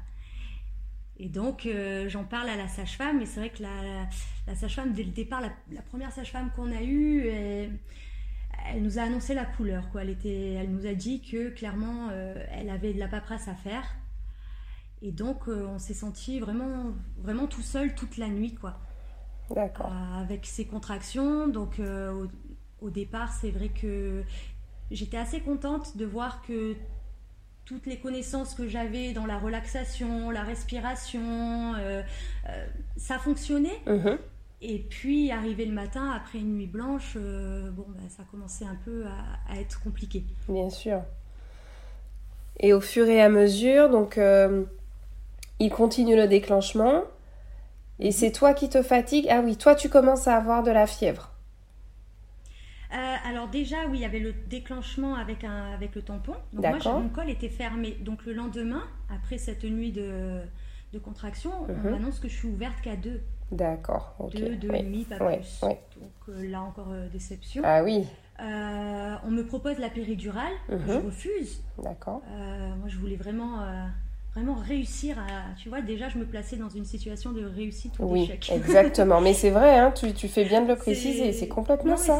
Et 1.18 1.28
donc, 1.28 1.66
euh, 1.66 2.08
j'en 2.08 2.24
parle 2.24 2.50
à 2.50 2.56
la 2.56 2.68
sage-femme, 2.68 3.22
et 3.22 3.26
c'est 3.26 3.40
vrai 3.40 3.50
que 3.50 3.64
la, 3.64 4.56
sage-femme, 4.56 4.94
dès 4.94 5.04
le 5.04 5.12
départ, 5.12 5.42
la, 5.42 5.82
première 5.82 6.12
sage-femme 6.12 6.52
qu'on 6.56 6.72
a 6.72 6.84
eue, 6.84 7.28
elle, 7.28 7.80
nous 8.82 9.00
a 9.00 9.04
annoncé 9.04 9.34
la 9.34 9.46
couleur, 9.46 9.90
quoi. 9.90 10.04
Elle, 10.04 10.12
était, 10.12 10.54
elle 10.54 10.70
nous 10.70 10.86
a 10.86 10.94
dit 10.94 11.22
que, 11.22 11.50
clairement, 11.50 12.10
euh, 12.12 12.36
elle 12.52 12.70
avait 12.70 12.94
de 12.94 13.00
la 13.00 13.08
paperasse 13.08 13.48
à 13.48 13.56
faire, 13.56 13.96
Et 15.02 15.12
donc, 15.12 15.48
on 15.48 15.80
s'est 15.80 15.96
senti 15.96 16.40
vraiment, 16.40 16.94
vraiment 17.18 17.48
tout 17.48 17.64
seul 17.64 17.96
toute 17.96 18.18
la 18.18 18.28
nuit, 18.28 18.54
quoi. 18.54 18.80
D'accord. 19.50 19.94
avec 20.20 20.46
ces 20.46 20.66
contractions. 20.66 21.48
Donc, 21.48 21.80
au, 22.82 22.90
départ, 22.90 23.32
c'est 23.34 23.52
vrai 23.52 23.70
que 23.70 24.24
j'étais 24.92 25.18
assez 25.18 25.42
contente 25.42 25.98
de 25.98 26.06
voir 26.06 26.42
que 26.42 26.76
toutes 27.66 27.86
les 27.86 27.98
connaissances 27.98 28.56
que 28.56 28.68
j'avais 28.68 29.12
dans 29.12 29.26
la 29.26 29.38
relaxation, 29.38 30.32
la 30.32 30.44
respiration, 30.44 31.74
euh, 31.76 32.02
euh, 32.50 32.66
ça 32.96 33.20
fonctionnait. 33.20 33.82
Et 34.60 34.80
puis, 34.80 35.30
arrivé 35.32 35.66
le 35.66 35.74
matin, 35.74 36.12
après 36.16 36.40
une 36.40 36.56
nuit 36.56 36.66
blanche, 36.66 37.14
euh, 37.16 37.70
bon, 37.70 37.86
bah, 37.90 38.02
ça 38.10 38.24
commençait 38.32 38.66
un 38.66 38.78
peu 38.86 39.04
à, 39.06 39.60
être 39.60 39.84
compliqué. 39.84 40.24
Bien 40.50 40.70
sûr. 40.70 41.02
Et 42.60 42.74
au 42.74 42.82
fur 42.82 43.06
et 43.08 43.22
à 43.22 43.30
mesure, 43.30 43.90
donc, 43.90 44.20
il 45.60 45.70
continue 45.70 46.16
le 46.16 46.28
déclenchement. 46.28 47.04
Et 48.00 48.08
mhm. 48.08 48.12
c'est 48.12 48.32
toi 48.32 48.54
qui 48.54 48.70
te 48.70 48.82
fatigue. 48.82 49.28
Ah 49.30 49.42
oui, 49.44 49.58
toi, 49.58 49.76
tu 49.76 49.90
commences 49.90 50.28
à 50.28 50.38
avoir 50.38 50.64
de 50.64 50.72
la 50.72 50.88
fièvre. 50.88 51.34
Euh, 52.94 53.16
alors 53.30 53.48
déjà, 53.48 53.78
oui, 53.90 53.98
il 53.98 54.02
y 54.02 54.06
avait 54.06 54.20
le 54.20 54.34
déclenchement 54.34 55.16
avec, 55.16 55.44
un, 55.44 55.74
avec 55.74 55.96
le 55.96 56.02
tampon. 56.02 56.34
Donc 56.54 56.66
moi, 56.66 57.00
mon 57.00 57.10
col 57.10 57.30
était 57.30 57.50
fermé. 57.50 57.98
Donc 58.02 58.26
le 58.26 58.34
lendemain, 58.34 58.84
après 59.14 59.38
cette 59.38 59.64
nuit 59.64 59.92
de, 59.92 60.40
de 60.94 61.00
contraction, 61.00 61.52
on 61.68 61.74
mhm. 61.74 61.92
m'annonce 61.92 62.20
que 62.20 62.28
je 62.28 62.36
suis 62.36 62.48
ouverte 62.48 62.80
qu'à 62.82 62.96
deux. 62.96 63.22
D'accord. 63.52 64.16
Deux, 64.34 64.56
deux 64.56 64.74
et 64.74 64.84
demi, 64.84 65.06
pas 65.06 65.18
plus. 65.18 65.62
Donc 65.62 65.80
euh, 66.30 66.50
là 66.50 66.62
encore, 66.62 66.92
euh, 66.92 67.08
déception. 67.10 67.62
Ah 67.66 67.84
oui. 67.84 68.06
on 68.40 69.32
me 69.32 69.44
propose 69.44 69.80
la 69.80 69.90
péridurale. 69.90 70.54
Mhm. 70.70 70.80
Je 70.88 71.06
refuse. 71.06 71.64
D'accord. 71.82 72.22
moi, 72.30 72.88
je 72.88 72.98
voulais 72.98 73.18
vraiment 73.18 73.60
vraiment 74.34 74.56
réussir 74.56 75.18
à. 75.18 75.56
Tu 75.58 75.68
vois, 75.68 75.82
déjà, 75.82 76.10
je 76.10 76.18
me 76.18 76.26
plaçais 76.26 76.56
dans 76.58 76.70
une 76.70 76.86
situation 76.86 77.32
de 77.32 77.44
réussite 77.44 77.98
ou 78.00 78.06
oui, 78.06 78.32
exactement. 78.52 79.20
Mais 79.20 79.34
c'est 79.34 79.50
vrai, 79.50 79.78
hein, 79.78 79.92
tu, 79.92 80.14
tu, 80.14 80.28
fais 80.28 80.46
bien 80.46 80.62
de 80.62 80.68
le 80.68 80.76
préciser, 80.76 81.34
c'est 81.34 81.48
complètement 81.48 81.98
ça. 81.98 82.20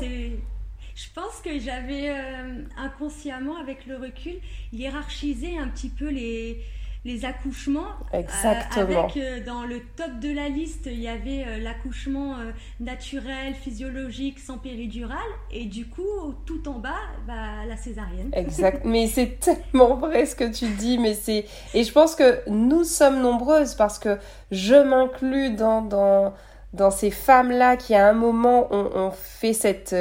Je 0.98 1.10
pense 1.14 1.42
que 1.44 1.60
j'avais 1.60 2.10
euh, 2.10 2.64
inconsciemment, 2.76 3.58
avec 3.58 3.86
le 3.86 3.98
recul, 3.98 4.34
hiérarchisé 4.74 5.56
un 5.60 5.68
petit 5.68 5.90
peu 5.90 6.10
les, 6.10 6.60
les 7.06 7.24
accouchements. 7.24 7.92
Euh, 8.16 8.22
Exactement. 8.22 9.04
avec 9.04 9.18
euh, 9.18 9.46
dans 9.46 9.62
le 9.62 9.80
top 9.96 10.20
de 10.20 10.34
la 10.34 10.50
liste, 10.50 10.88
il 10.88 11.00
y 11.00 11.08
avait 11.08 11.60
l'accouchement 11.60 12.38
naturel, 12.80 13.54
physiologique, 13.54 14.40
sans 14.40 14.58
péridurale. 14.58 15.20
Et 15.52 15.66
du 15.66 15.86
coup, 15.86 16.34
tout 16.48 16.68
en 16.68 16.80
bas, 16.80 16.96
bah, 17.28 17.64
la 17.68 17.78
césarienne. 17.78 18.32
Exact. 18.34 18.82
mais 18.84 19.06
c'est 19.06 19.40
tellement 19.40 19.98
vrai 19.98 20.26
ce 20.26 20.36
que 20.36 20.52
tu 20.52 20.66
dis. 20.66 20.98
Mais 20.98 21.14
c'est 21.14 21.46
et 21.76 21.84
je 21.84 21.92
pense 21.92 22.16
que 22.16 22.40
nous 22.50 22.84
sommes 22.84 23.22
nombreuses 23.22 23.76
parce 23.76 24.00
que 24.00 24.18
je 24.50 24.74
m'inclus 24.74 25.52
dans, 25.52 25.84
dans, 25.84 26.34
dans 26.74 26.90
ces 26.90 27.12
femmes-là 27.12 27.78
qui 27.78 27.94
à 27.94 28.10
un 28.10 28.14
moment 28.14 28.74
ont, 28.74 29.12
fait 29.12 29.54
cette 29.54 29.94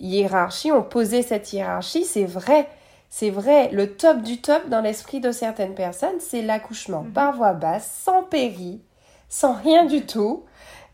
hiérarchie, 0.00 0.72
on 0.72 0.82
posait 0.82 1.22
cette 1.22 1.52
hiérarchie, 1.52 2.04
c'est 2.04 2.24
vrai. 2.24 2.68
C'est 3.10 3.30
vrai, 3.30 3.70
le 3.72 3.96
top 3.96 4.20
du 4.20 4.40
top 4.40 4.68
dans 4.68 4.82
l'esprit 4.82 5.20
de 5.20 5.32
certaines 5.32 5.74
personnes, 5.74 6.20
c'est 6.20 6.42
l'accouchement 6.42 7.02
mhm. 7.02 7.12
par 7.12 7.36
voie 7.36 7.54
basse, 7.54 7.90
sans 8.04 8.22
péri, 8.22 8.82
sans 9.28 9.54
rien 9.54 9.86
du 9.86 10.04
tout. 10.04 10.44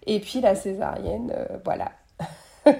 Et 0.06 0.20
puis 0.20 0.40
la 0.40 0.54
césarienne, 0.54 1.32
euh, 1.36 1.58
voilà. 1.64 1.92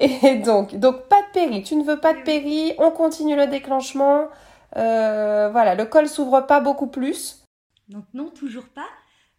et 0.00 0.36
donc, 0.36 0.76
donc 0.76 1.08
pas 1.08 1.22
de 1.22 1.32
péri. 1.32 1.62
Tu 1.62 1.74
ne 1.76 1.84
veux 1.84 1.98
pas 1.98 2.14
de 2.14 2.22
péri, 2.22 2.74
on 2.78 2.90
continue 2.90 3.36
le 3.36 3.46
déclenchement. 3.46 4.28
Euh, 4.76 5.48
voilà, 5.50 5.74
le 5.74 5.84
col 5.86 6.08
s'ouvre 6.08 6.42
pas 6.42 6.60
beaucoup 6.60 6.86
plus. 6.86 7.44
Donc 7.88 8.04
non, 8.14 8.30
toujours 8.30 8.68
pas. 8.68 8.86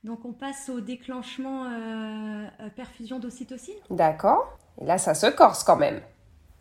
Donc 0.03 0.23
on 0.23 0.33
passe 0.33 0.69
au 0.69 0.81
déclenchement 0.81 1.65
euh, 1.65 2.47
perfusion 2.75 3.19
d'ocytocine. 3.19 3.75
D'accord. 3.89 4.57
Et 4.81 4.85
là, 4.85 4.97
ça 4.97 5.13
se 5.13 5.27
corse 5.27 5.63
quand 5.63 5.77
même. 5.77 6.01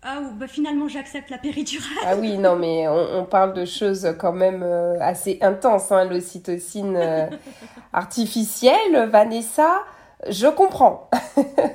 Ah, 0.06 0.20
bah 0.38 0.46
finalement, 0.46 0.86
j'accepte 0.86 1.30
la 1.30 1.38
péridurale. 1.38 2.04
Ah 2.04 2.14
oui, 2.16 2.36
non, 2.36 2.56
mais 2.56 2.86
on, 2.88 3.24
parle 3.24 3.54
de 3.54 3.64
choses 3.64 4.14
quand 4.18 4.34
même 4.34 4.62
euh, 4.62 4.98
assez 5.00 5.38
intenses, 5.40 5.90
hein, 5.90 6.04
l'ocytocine 6.04 6.94
euh, 6.96 7.26
artificielle, 7.94 9.08
Vanessa. 9.08 9.82
Je 10.28 10.46
comprends. 10.46 11.08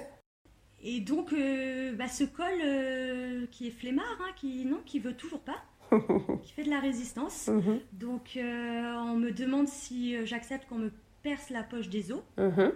Et 0.84 1.00
donc, 1.00 1.34
euh, 1.34 1.96
bah, 1.96 2.08
ce 2.08 2.24
col 2.24 3.48
qui 3.50 3.68
est 3.68 3.72
flemmard, 3.72 4.06
hein, 4.22 4.32
qui 4.36 4.64
non, 4.64 4.78
qui 4.86 5.00
veut 5.00 5.16
toujours 5.16 5.40
pas, 5.40 5.64
qui 6.44 6.54
fait 6.54 6.64
de 6.64 6.70
la 6.70 6.80
résistance. 6.80 7.48
Mhm. 7.48 7.80
Donc, 7.94 8.38
on 8.38 9.16
me 9.16 9.32
demande 9.32 9.68
si 9.68 10.24
j'accepte 10.28 10.70
qu'on 10.70 10.76
me 10.76 10.92
perce 11.24 11.50
la 11.50 11.64
poche 11.64 11.90
des 11.90 12.12
os. 12.12 12.22
Mhm. 12.38 12.74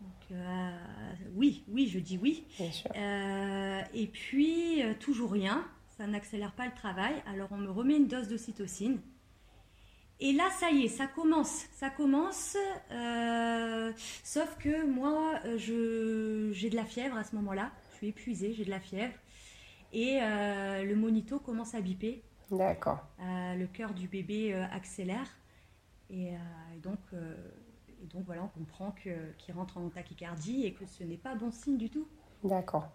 Donc, 0.00 0.38
oui, 1.36 1.64
oui, 1.68 1.88
je 1.88 1.98
dis 1.98 2.18
oui. 2.18 2.44
Euh, 2.96 3.82
et 3.94 4.06
puis, 4.06 4.82
euh, 4.82 4.94
toujours 4.98 5.32
rien, 5.32 5.66
ça 5.96 6.06
n'accélère 6.06 6.52
pas 6.52 6.66
le 6.66 6.72
travail. 6.72 7.14
Alors, 7.26 7.48
on 7.52 7.58
me 7.58 7.70
remet 7.70 7.96
une 7.96 8.08
dose 8.08 8.28
d'ocytocine. 8.28 9.00
Et 10.18 10.32
là, 10.32 10.48
ça 10.58 10.70
y 10.70 10.86
est, 10.86 10.88
ça 10.88 11.06
commence, 11.06 11.66
ça 11.72 11.90
commence. 11.90 12.56
Euh, 12.90 13.92
sauf 14.24 14.56
que 14.58 14.86
moi, 14.86 15.40
j'ai 15.56 16.70
de 16.70 16.76
la 16.76 16.86
fièvre 16.86 17.16
à 17.16 17.24
ce 17.24 17.36
moment-là. 17.36 17.70
Je 17.92 17.96
suis 17.98 18.08
épuisée, 18.08 18.54
j'ai 18.54 18.64
de 18.64 18.70
la 18.70 18.80
fièvre. 18.80 19.14
Et 19.92 20.18
le 20.20 20.94
monito 20.94 21.38
commence 21.38 21.74
à 21.74 21.82
biper. 21.82 22.22
D'accord. 22.50 23.06
le 23.18 23.66
cœur 23.66 23.92
du 23.92 24.08
bébé 24.08 24.54
accélère. 24.54 25.36
Et, 26.08 26.30
donc, 26.82 27.00
et 28.02 28.06
donc 28.06 28.24
voilà, 28.26 28.42
on 28.42 28.58
comprend 28.58 28.94
qu'il 29.02 29.54
rentre 29.54 29.78
en 29.78 29.88
tachycardie 29.88 30.64
et 30.64 30.72
que 30.72 30.86
ce 30.86 31.04
n'est 31.04 31.16
pas 31.16 31.34
bon 31.34 31.50
signe 31.50 31.76
du 31.76 31.90
tout. 31.90 32.06
D'accord. 32.44 32.88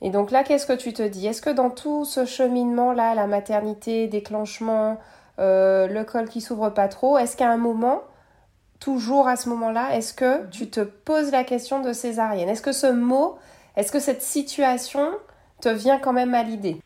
Et 0.00 0.10
donc 0.10 0.30
là, 0.30 0.44
qu'est-ce 0.44 0.66
que 0.66 0.72
tu 0.72 0.92
te 0.92 1.02
dis? 1.02 1.26
Est-ce 1.26 1.42
que 1.42 1.50
dans 1.50 1.70
tout 1.70 2.04
ce 2.04 2.24
cheminement-là, 2.24 3.14
la 3.14 3.26
maternité, 3.26 4.06
déclenchement, 4.08 4.98
euh, 5.38 5.86
le 5.86 6.04
col 6.04 6.28
qui 6.28 6.40
s'ouvre 6.40 6.70
pas 6.70 6.88
trop, 6.88 7.16
est-ce 7.18 7.36
qu'à 7.36 7.50
un 7.50 7.56
moment, 7.56 8.02
toujours 8.80 9.28
à 9.28 9.36
ce 9.36 9.48
moment-là, 9.48 9.96
est-ce 9.96 10.12
que 10.12 10.42
mhm. 10.42 10.50
tu 10.50 10.70
te 10.70 10.80
poses 10.80 11.30
la 11.30 11.44
question 11.44 11.80
de 11.80 11.92
césarienne? 11.92 12.48
Est-ce 12.48 12.62
que 12.62 12.72
ce 12.72 12.86
mot, 12.86 13.38
est-ce 13.76 13.92
que 13.92 14.00
cette 14.00 14.22
situation 14.22 15.10
te 15.60 15.68
vient 15.68 15.98
quand 15.98 16.12
même 16.12 16.34
à 16.34 16.42
l'idée? 16.42 16.80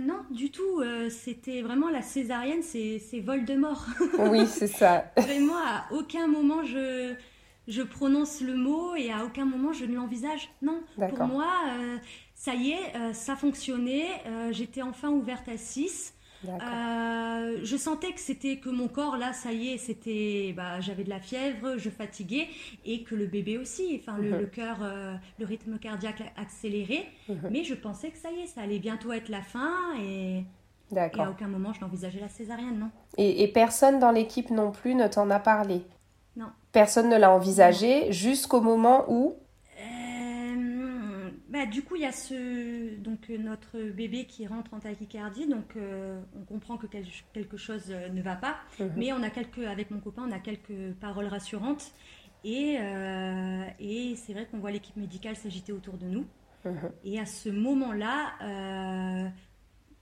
Non, 0.00 0.20
du 0.30 0.50
tout. 0.50 0.80
Euh, 0.80 1.08
c'était 1.10 1.62
vraiment 1.62 1.88
la 1.88 2.02
césarienne, 2.02 2.62
c'est 2.62 3.20
Voldemort. 3.20 3.86
oui, 4.18 4.46
c'est 4.46 4.66
ça. 4.66 5.12
vraiment, 5.16 5.56
à 5.56 5.86
aucun 5.92 6.26
moment 6.26 6.64
je, 6.64 7.14
je 7.68 7.82
prononce 7.82 8.40
le 8.40 8.54
mot 8.54 8.94
et 8.96 9.12
à 9.12 9.24
aucun 9.24 9.44
moment 9.44 9.72
je 9.72 9.84
ne 9.84 9.94
l'envisage. 9.94 10.50
Non, 10.62 10.82
pour 10.96 11.26
moi, 11.26 11.48
euh, 11.68 11.96
ça 12.34 12.54
y 12.54 12.70
est, 12.72 13.12
ça 13.12 13.36
fonctionnait. 13.36 14.08
J'étais 14.50 14.82
enfin 14.82 15.10
ouverte 15.10 15.48
à 15.48 15.56
6. 15.56 16.14
Euh, 16.48 17.60
je 17.62 17.76
sentais 17.76 18.12
que 18.12 18.20
c'était 18.20 18.56
que 18.56 18.70
mon 18.70 18.88
corps 18.88 19.16
là, 19.16 19.32
ça 19.32 19.52
y 19.52 19.68
est, 19.68 19.78
c'était, 19.78 20.54
bah, 20.56 20.80
j'avais 20.80 21.04
de 21.04 21.10
la 21.10 21.20
fièvre, 21.20 21.76
je 21.76 21.90
fatiguais 21.90 22.48
et 22.84 23.02
que 23.02 23.14
le 23.14 23.26
bébé 23.26 23.58
aussi, 23.58 24.00
enfin 24.00 24.18
le, 24.18 24.30
mhm. 24.30 24.50
cœur, 24.50 24.78
euh, 24.82 25.14
le 25.38 25.44
rythme 25.46 25.78
cardiaque 25.78 26.22
accéléré. 26.36 27.06
Mais 27.50 27.64
je 27.64 27.74
pensais 27.74 28.10
que 28.10 28.18
ça 28.18 28.30
y 28.30 28.40
est, 28.40 28.46
ça 28.46 28.62
allait 28.62 28.78
bientôt 28.78 29.12
être 29.12 29.28
la 29.28 29.42
fin 29.42 29.94
et, 30.00 30.44
et 30.92 30.98
à 30.98 31.30
aucun 31.30 31.48
moment 31.48 31.72
je 31.72 31.80
n'envisageais 31.80 32.20
la 32.20 32.28
césarienne, 32.28 32.78
non. 32.78 32.90
Et, 33.16 33.46
personne 33.48 33.98
dans 33.98 34.10
l'équipe 34.10 34.50
non 34.50 34.70
plus 34.70 34.94
ne 34.94 35.06
t'en 35.08 35.30
a 35.30 35.38
parlé? 35.38 35.82
Non. 36.36 36.46
Personne 36.72 37.08
ne 37.08 37.16
l'a 37.16 37.30
envisagé 37.30 38.12
jusqu'au 38.12 38.60
moment 38.60 39.04
où 39.08 39.34
bah, 41.50 41.66
du 41.66 41.82
coup, 41.82 41.96
il 41.96 42.02
y 42.02 42.06
a 42.06 42.12
ce, 42.12 42.96
donc, 42.96 43.28
euh, 43.28 43.36
notre 43.36 43.80
bébé 43.90 44.24
qui 44.24 44.46
rentre 44.46 44.72
en 44.72 44.78
tachycardie, 44.78 45.48
donc 45.48 45.74
euh, 45.76 46.20
on 46.36 46.44
comprend 46.44 46.76
que 46.76 46.86
quelque 46.86 47.56
chose 47.56 47.86
euh, 47.90 48.08
ne 48.08 48.22
va 48.22 48.36
pas, 48.36 48.56
mhm. 48.78 48.92
mais 48.96 49.12
on 49.12 49.20
a 49.24 49.30
quelques, 49.30 49.58
avec 49.58 49.90
mon 49.90 49.98
copain, 49.98 50.22
on 50.28 50.30
a 50.30 50.38
quelques 50.38 50.94
paroles 51.00 51.26
rassurantes, 51.26 51.92
et, 52.44 52.78
et 53.80 54.16
c'est 54.16 54.32
vrai 54.32 54.46
qu'on 54.50 54.60
voit 54.60 54.70
l'équipe 54.70 54.96
médicale 54.96 55.36
s'agiter 55.36 55.74
autour 55.74 55.98
de 55.98 56.06
nous. 56.06 56.24
Mhm. 56.64 56.90
Et 57.04 57.18
à 57.18 57.26
ce 57.26 57.50
moment-là, 57.50 59.30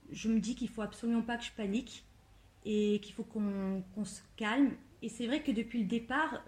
je 0.09 0.29
me 0.29 0.39
dis 0.39 0.55
qu'il 0.55 0.69
faut 0.69 0.81
absolument 0.81 1.21
pas 1.21 1.35
que 1.35 1.43
je 1.43 1.51
panique 1.51 2.05
et 2.63 3.01
qu'il 3.01 3.13
faut 3.13 3.25
qu'on 3.25 4.05
se 4.05 4.21
calme. 4.37 4.71
Et 5.01 5.09
c'est 5.09 5.27
vrai 5.27 5.43
que 5.43 5.51
depuis 5.51 5.79
le 5.79 5.85
départ, 5.89 6.41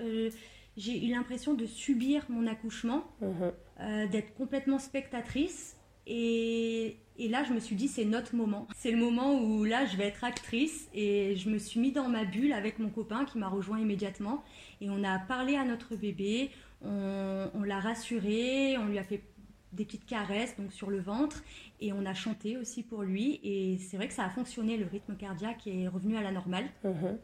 j'ai 0.77 1.05
eu 1.05 1.09
l'impression 1.09 1.53
de 1.53 1.65
subir 1.65 2.25
mon 2.29 2.47
accouchement, 2.47 3.03
mhm. 3.21 3.51
euh, 3.79 4.07
d'être 4.07 4.33
complètement 4.35 4.79
spectatrice. 4.79 5.77
Et, 6.07 6.97
et, 7.17 7.29
là, 7.29 7.43
je 7.43 7.53
me 7.53 7.59
suis 7.59 7.75
dit, 7.75 7.87
c'est 7.87 8.05
notre 8.05 8.35
moment. 8.35 8.67
C'est 8.75 8.91
le 8.91 8.97
moment 8.97 9.39
où 9.39 9.63
là, 9.63 9.85
je 9.85 9.97
vais 9.97 10.05
être 10.07 10.23
actrice. 10.23 10.89
Et 10.93 11.35
je 11.35 11.49
me 11.49 11.57
suis 11.57 11.79
mis 11.79 11.91
dans 11.91 12.09
ma 12.09 12.25
bulle 12.25 12.53
avec 12.53 12.79
mon 12.79 12.89
copain 12.89 13.25
qui 13.25 13.37
m'a 13.37 13.47
rejoint 13.47 13.79
immédiatement. 13.79 14.43
Et 14.81 14.89
on 14.89 15.03
a 15.03 15.19
parlé 15.19 15.55
à 15.55 15.65
notre 15.65 15.95
bébé, 15.95 16.49
on, 16.83 17.49
on 17.53 17.63
l'a 17.63 17.79
rassuré, 17.79 18.77
on 18.77 18.85
lui 18.87 18.97
a 18.97 19.03
fait 19.03 19.21
des 19.73 19.85
petites 19.85 20.05
caresses 20.05 20.55
donc 20.57 20.73
sur 20.73 20.89
le 20.89 20.99
ventre 20.99 21.43
et 21.79 21.93
on 21.93 22.05
a 22.05 22.13
chanté 22.13 22.57
aussi 22.57 22.83
pour 22.83 23.03
lui 23.03 23.39
et 23.43 23.77
c'est 23.77 23.97
vrai 23.97 24.07
que 24.07 24.13
ça 24.13 24.25
a 24.25 24.29
fonctionné 24.29 24.77
le 24.77 24.85
rythme 24.85 25.15
cardiaque 25.15 25.65
est 25.65 25.87
revenu 25.87 26.17
à 26.17 26.21
la 26.21 26.31
normale 26.31 26.65
mhm. 26.83 27.17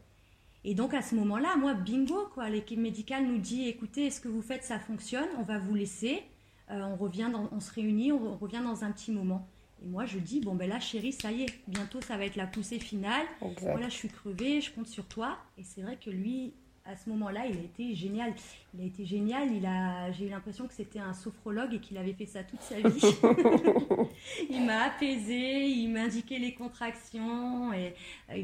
Et 0.70 0.76
donc 0.76 0.94
à 0.94 1.02
ce 1.02 1.16
moment-là, 1.16 1.56
moi, 1.56 1.74
bingo, 1.76 2.28
quoi. 2.34 2.50
L'équipe 2.50 2.78
médicale 2.78 3.26
nous 3.26 3.38
dit, 3.38 3.70
écoutez, 3.70 4.12
ce 4.12 4.20
que 4.20 4.28
vous 4.28 4.42
faites, 4.42 4.66
ça 4.66 4.80
fonctionne, 4.80 5.30
on 5.40 5.44
va 5.44 5.60
vous 5.60 5.74
laisser, 5.74 6.24
euh, 6.70 6.82
on 6.82 6.98
revient, 6.98 7.32
on 7.54 7.62
se 7.62 7.74
réunit, 7.74 8.12
on 8.12 8.36
revient 8.36 8.60
dans 8.62 8.84
un 8.84 8.92
petit 8.92 9.14
moment. 9.14 9.48
Et 9.82 9.88
moi, 9.88 10.06
je 10.06 10.20
dis, 10.20 10.42
bon, 10.42 10.56
ben 10.56 10.68
là, 10.68 10.82
chérie, 10.82 11.14
ça 11.14 11.32
y 11.32 11.44
est, 11.44 11.60
bientôt, 11.70 12.02
ça 12.02 12.18
va 12.18 12.26
être 12.26 12.36
la 12.36 12.48
poussée 12.48 12.80
finale. 12.80 13.26
Voilà, 13.62 13.88
je 13.88 13.96
suis 13.96 14.10
crevée, 14.10 14.60
je 14.60 14.74
compte 14.74 14.88
sur 14.88 15.06
toi. 15.06 15.38
Et 15.58 15.64
c'est 15.64 15.82
vrai 15.84 15.98
que 16.04 16.10
lui, 16.10 16.54
à 16.88 16.96
ce 16.96 17.10
moment-là, 17.10 17.46
il 17.46 17.58
a 17.58 17.62
été 17.62 17.96
génial. 17.96 18.34
Il 18.74 18.82
a 18.82 18.86
été 18.86 19.06
génial. 19.06 19.52
Il 19.52 19.66
a, 19.66 20.12
j'ai 20.12 20.28
eu 20.28 20.30
l'impression 20.30 20.68
que 20.68 20.74
c'était 20.74 21.00
un 21.00 21.14
sophrologue 21.14 21.74
et 21.74 21.80
qu'il 21.80 21.98
avait 21.98 22.14
fait 22.14 22.26
ça 22.26 22.44
toute 22.44 22.62
sa 22.62 22.76
vie. 22.76 23.02
il 24.50 24.66
m'a 24.66 24.84
apaisé, 24.84 25.66
il 25.66 25.90
m'a 25.90 26.02
indiqué 26.02 26.40
les 26.40 26.54
contractions 26.54 27.74
et 27.74 27.94
euh, 28.32 28.44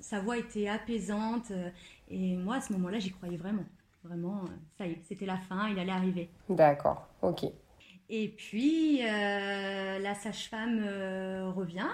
sa 0.00 0.20
voix 0.20 0.36
était 0.36 0.68
apaisante. 0.68 1.52
Et 2.10 2.34
moi, 2.36 2.56
à 2.56 2.60
ce 2.60 2.72
moment-là, 2.72 2.98
j'y 2.98 3.10
croyais 3.10 3.36
vraiment. 3.36 3.64
Vraiment, 4.02 4.44
euh, 4.44 4.48
ça 4.76 4.86
y 4.86 4.92
est, 4.92 5.00
c'était 5.04 5.26
la 5.26 5.38
fin, 5.38 5.68
il 5.70 5.78
allait 5.78 5.92
arriver. 5.92 6.28
D'accord, 6.50 7.08
ok. 7.22 7.46
Et 8.08 8.28
puis, 8.28 9.02
euh, 9.02 9.98
la 9.98 10.14
sage-femme 10.14 10.82
euh, 10.84 11.50
revient. 11.50 11.88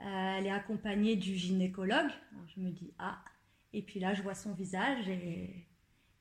Euh, 0.00 0.36
elle 0.38 0.46
est 0.46 0.50
accompagnée 0.50 1.16
du 1.16 1.36
gynécologue. 1.36 2.10
je 2.54 2.60
me 2.60 2.70
dis, 2.70 2.92
ah. 2.98 3.18
Et 3.72 3.82
puis 3.82 4.00
là, 4.00 4.14
je 4.14 4.22
vois 4.22 4.34
son 4.34 4.52
visage 4.52 5.08
et, 5.08 5.66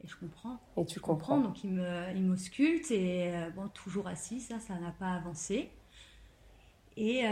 je 0.03 0.15
comprends. 0.15 0.60
Et 0.77 0.86
tu 0.86 1.00
comprends. 1.00 1.39
Donc, 1.39 1.63
il 1.63 1.72
m'ausculte 1.72 2.89
et, 2.91 3.34
bon, 3.56 3.68
toujours 3.70 4.08
assis, 4.08 4.39
ça, 4.39 4.60
ça 4.60 4.77
n'a 4.79 4.91
pas 4.91 5.13
avancé. 5.13 5.70
Et 6.96 7.24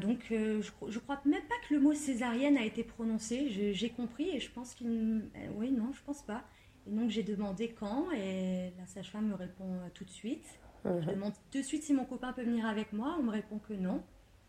donc, 0.00 0.26
je, 0.30 0.60
je 0.88 0.98
crois 0.98 1.20
même 1.24 1.42
pas 1.42 1.54
que 1.68 1.74
le 1.74 1.80
mot 1.80 1.94
césarienne 1.94 2.56
a 2.56 2.64
été 2.64 2.82
prononcé. 2.82 3.72
J'ai 3.72 3.90
compris 3.90 4.30
et 4.30 4.40
je 4.40 4.50
pense 4.50 4.74
qu'il. 4.74 5.30
Oui, 5.56 5.70
non, 5.70 5.92
je 5.92 6.02
pense 6.02 6.22
pas. 6.22 6.44
Et 6.86 6.90
donc, 6.90 7.10
j'ai 7.10 7.22
demandé 7.22 7.68
quand 7.68 8.10
et 8.12 8.72
la 8.76 8.86
sage-femme 8.86 9.28
me 9.28 9.34
répond 9.34 9.78
tout 9.94 10.04
de 10.04 10.10
suite. 10.10 10.58
Je 10.84 11.10
demande 11.10 11.32
de 11.52 11.62
suite 11.62 11.82
si 11.82 11.92
mon 11.92 12.04
copain 12.04 12.32
peut 12.32 12.44
venir 12.44 12.66
avec 12.66 12.92
moi. 12.92 13.16
On 13.18 13.22
me 13.22 13.30
répond 13.30 13.58
que 13.58 13.72
non. 13.72 14.02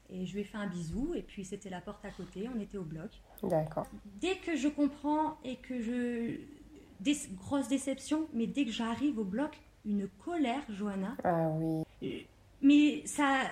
Et 0.10 0.26
je 0.26 0.34
lui 0.34 0.42
ai 0.42 0.44
fait 0.44 0.58
un 0.58 0.68
bisou. 0.68 1.14
Et 1.16 1.22
puis 1.22 1.46
c'était 1.46 1.70
la 1.70 1.82
porte 1.82 2.04
à 2.06 2.12
côté. 2.12 2.50
On 2.54 2.60
était 2.60 2.78
au 2.78 2.84
bloc. 2.84 3.22
D'accord. 3.44 3.88
Dès 4.20 4.36
que 4.38 4.56
je 4.56 4.68
comprends 4.68 5.38
et 5.44 5.58
que 5.58 5.82
je. 5.82 6.40
Des... 7.00 7.16
Grosse 7.38 7.68
déception, 7.68 8.28
mais 8.34 8.48
dès 8.48 8.66
que 8.66 8.72
j'arrive 8.72 9.20
au 9.20 9.24
bloc, 9.24 9.60
une 9.86 10.08
colère, 10.26 10.64
Johanna. 10.70 11.16
Ah 11.24 11.50
oui. 11.50 11.84
Euh, 12.04 12.20
mais 12.62 13.06
ça, 13.06 13.44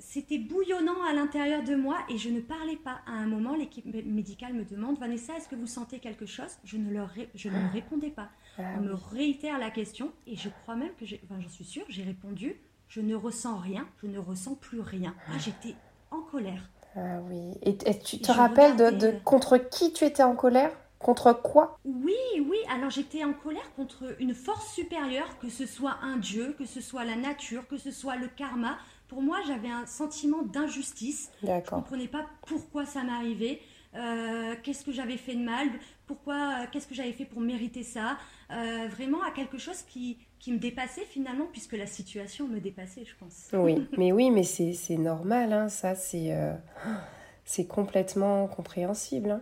c'était 0.00 0.38
bouillonnant 0.38 1.02
à 1.08 1.12
l'intérieur 1.12 1.62
de 1.62 1.76
moi 1.76 1.98
et 2.08 2.18
je 2.18 2.30
ne 2.30 2.40
parlais 2.40 2.76
pas. 2.76 3.00
À 3.06 3.12
un 3.12 3.26
moment, 3.26 3.54
l'équipe 3.54 3.86
médicale 3.86 4.54
me 4.54 4.64
demande 4.64 4.98
Vanessa, 4.98 5.36
est-ce 5.36 5.48
que 5.48 5.54
vous 5.54 5.66
sentez 5.66 5.98
quelque 5.98 6.26
chose? 6.26 6.58
Je 6.64 6.76
ne 6.78 6.90
leur 6.90 7.12
je 7.34 7.48
ne 7.48 7.56
ah. 7.56 7.68
répondais 7.68 8.10
pas. 8.10 8.30
Ah 8.58 8.62
On 8.78 8.82
me 8.82 8.94
réitère 8.94 9.58
la 9.58 9.70
question 9.70 10.12
et 10.26 10.36
je 10.36 10.48
crois 10.48 10.74
même 10.74 10.92
que 10.98 11.06
j'ai, 11.06 11.20
enfin, 11.24 11.40
j'en 11.40 11.48
suis 11.48 11.64
sûre, 11.64 11.84
j'ai 11.88 12.02
répondu 12.02 12.56
Je 12.88 13.00
ne 13.00 13.14
ressens 13.14 13.58
rien, 13.58 13.86
je 14.02 14.08
ne 14.08 14.18
ressens 14.18 14.56
plus 14.56 14.80
rien. 14.80 15.14
Ah, 15.28 15.38
j'étais 15.38 15.76
en 16.10 16.20
colère. 16.20 16.68
Ah 16.96 17.20
oui. 17.28 17.52
Et, 17.62 17.76
tu 17.98 18.20
te 18.20 18.32
rappelles 18.32 18.76
de, 18.76 19.12
contre 19.24 19.58
qui 19.58 19.92
tu 19.92 20.04
étais 20.04 20.22
en 20.22 20.34
colère? 20.34 20.72
Contre 20.98 21.32
quoi? 21.32 21.78
Oui, 21.84 22.14
oui. 22.38 22.58
Alors 22.70 22.90
j'étais 22.90 23.24
en 23.24 23.32
colère 23.32 23.72
contre 23.74 24.16
une 24.18 24.34
force 24.34 24.74
supérieure, 24.74 25.38
que 25.38 25.48
ce 25.48 25.64
soit 25.64 25.96
un 26.02 26.18
dieu, 26.18 26.54
que 26.58 26.66
ce 26.66 26.80
soit 26.80 27.04
la 27.04 27.16
nature, 27.16 27.66
que 27.68 27.78
ce 27.78 27.90
soit 27.90 28.16
le 28.16 28.28
karma, 28.28 28.76
pour 29.10 29.22
moi, 29.22 29.38
j'avais 29.44 29.68
un 29.68 29.86
sentiment 29.86 30.42
d'injustice. 30.42 31.32
Je 31.42 31.48
ne 31.48 31.60
comprenais 31.60 32.06
pas 32.06 32.26
pourquoi 32.46 32.86
ça 32.86 33.02
m'arrivait. 33.02 33.60
Euh, 33.96 34.54
qu'est-ce 34.62 34.84
que 34.84 34.92
j'avais 34.92 35.16
fait 35.16 35.34
de 35.34 35.42
mal, 35.42 35.68
pourquoi, 36.06 36.66
qu'est-ce 36.70 36.86
que 36.86 36.94
j'avais 36.94 37.12
fait 37.12 37.24
pour 37.24 37.40
mériter 37.40 37.82
ça, 37.82 38.18
euh, 38.52 38.86
vraiment 38.88 39.22
à 39.22 39.32
quelque 39.32 39.58
chose 39.58 39.82
qui, 39.82 40.18
qui 40.38 40.52
me 40.52 40.58
dépassait 40.58 41.04
finalement, 41.04 41.46
puisque 41.50 41.72
la 41.72 41.86
situation 41.86 42.46
me 42.46 42.60
dépassait, 42.60 43.04
je 43.04 43.14
pense. 43.18 43.48
Oui, 43.52 43.88
mais 43.98 44.12
oui, 44.12 44.30
mais 44.30 44.44
c'est 44.44 44.96
normal, 44.96 45.52
hein, 45.52 45.68
ça, 45.68 45.96
c'est 45.96 46.32
euh, 46.32 46.52
c'est 47.44 47.66
complètement 47.66 48.46
compréhensible. 48.46 49.32
Hein. 49.32 49.40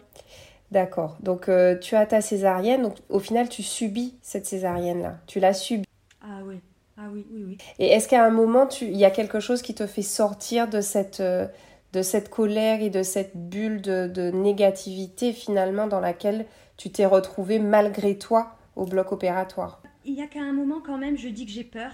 D'accord, 0.70 1.16
donc 1.20 1.50
tu 1.80 1.94
as 1.94 2.06
ta 2.06 2.20
césarienne, 2.20 2.82
donc 2.82 2.96
au 3.08 3.20
final 3.20 3.48
tu 3.48 3.62
subis 3.62 4.14
cette 4.20 4.44
césarienne-là, 4.44 5.18
tu 5.26 5.40
l'as 5.40 5.54
subie. 5.54 5.86
Ah 6.20 6.40
oui, 6.44 6.60
ah 7.00 7.04
oui, 7.12 7.24
oui, 7.30 7.44
oui. 7.46 7.58
Et 7.78 7.86
est-ce 7.86 8.08
qu'à 8.08 8.24
un 8.24 8.30
moment, 8.30 8.66
tu... 8.66 8.86
il 8.86 8.96
y 8.96 9.04
a 9.04 9.10
quelque 9.10 9.38
chose 9.38 9.62
qui 9.62 9.72
te 9.72 9.86
fait 9.86 10.02
sortir 10.02 10.68
de 10.68 10.80
cette, 10.80 11.20
euh, 11.20 11.46
de 11.92 12.02
cette 12.02 12.28
colère 12.28 12.82
et 12.82 12.90
de 12.90 13.02
cette 13.02 13.36
bulle 13.36 13.80
de, 13.80 14.30
négativité 14.30 15.32
finalement 15.32 15.86
dans 15.86 16.00
laquelle 16.00 16.46
tu 16.76 16.90
t'es 16.90 17.06
retrouvée 17.06 17.58
malgré 17.58 18.18
toi 18.18 18.56
au 18.76 18.84
bloc 18.84 19.12
opératoire 19.12 19.82
Il 20.04 20.14
y 20.14 20.22
a 20.22 20.26
qu'à 20.26 20.42
un 20.42 20.52
moment 20.52 20.80
quand 20.84 20.98
même, 20.98 21.16
je 21.16 21.28
dis 21.28 21.46
que 21.46 21.52
j'ai 21.52 21.64
peur. 21.64 21.92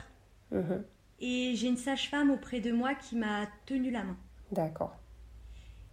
Mhm. 0.50 0.84
Et 1.20 1.52
j'ai 1.54 1.68
une 1.68 1.76
sage-femme 1.76 2.30
auprès 2.30 2.60
de 2.60 2.72
moi 2.72 2.94
qui 2.94 3.16
m'a 3.16 3.46
tenu 3.66 3.90
la 3.90 4.04
main. 4.04 4.16
D'accord. 4.50 4.96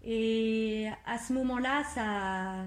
Et 0.04 0.88
à 1.06 1.18
ce 1.20 1.32
moment-là, 1.34 1.84
ça, 1.94 2.66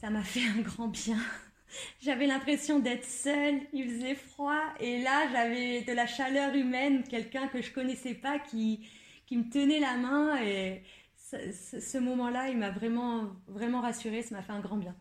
ça 0.00 0.10
m'a 0.10 0.22
fait 0.22 0.42
un 0.56 0.62
grand 0.62 0.88
bien. 0.88 1.16
J'avais 2.00 2.26
l'impression 2.26 2.78
d'être 2.78 3.04
seule, 3.04 3.60
il 3.72 3.88
faisait 3.90 4.14
froid 4.14 4.62
et 4.80 5.02
là 5.02 5.28
j'avais 5.30 5.82
de 5.82 5.92
la 5.92 6.06
chaleur 6.06 6.54
humaine, 6.54 7.02
quelqu'un 7.02 7.46
que 7.48 7.60
je 7.60 7.70
connaissais 7.70 8.14
pas 8.14 8.38
qui, 8.38 8.88
qui 9.28 9.36
me 9.36 9.50
tenait 9.50 9.78
la 9.78 9.98
main 9.98 10.42
et 10.42 10.82
ce, 11.18 11.98
moment-là 11.98 12.48
il 12.48 12.56
m'a 12.56 12.70
vraiment, 12.70 13.30
vraiment 13.46 13.82
rassurée, 13.82 14.22
ça 14.22 14.34
m'a 14.34 14.42
fait 14.42 14.52
un 14.52 14.60
grand 14.60 14.78
bien. 14.78 14.96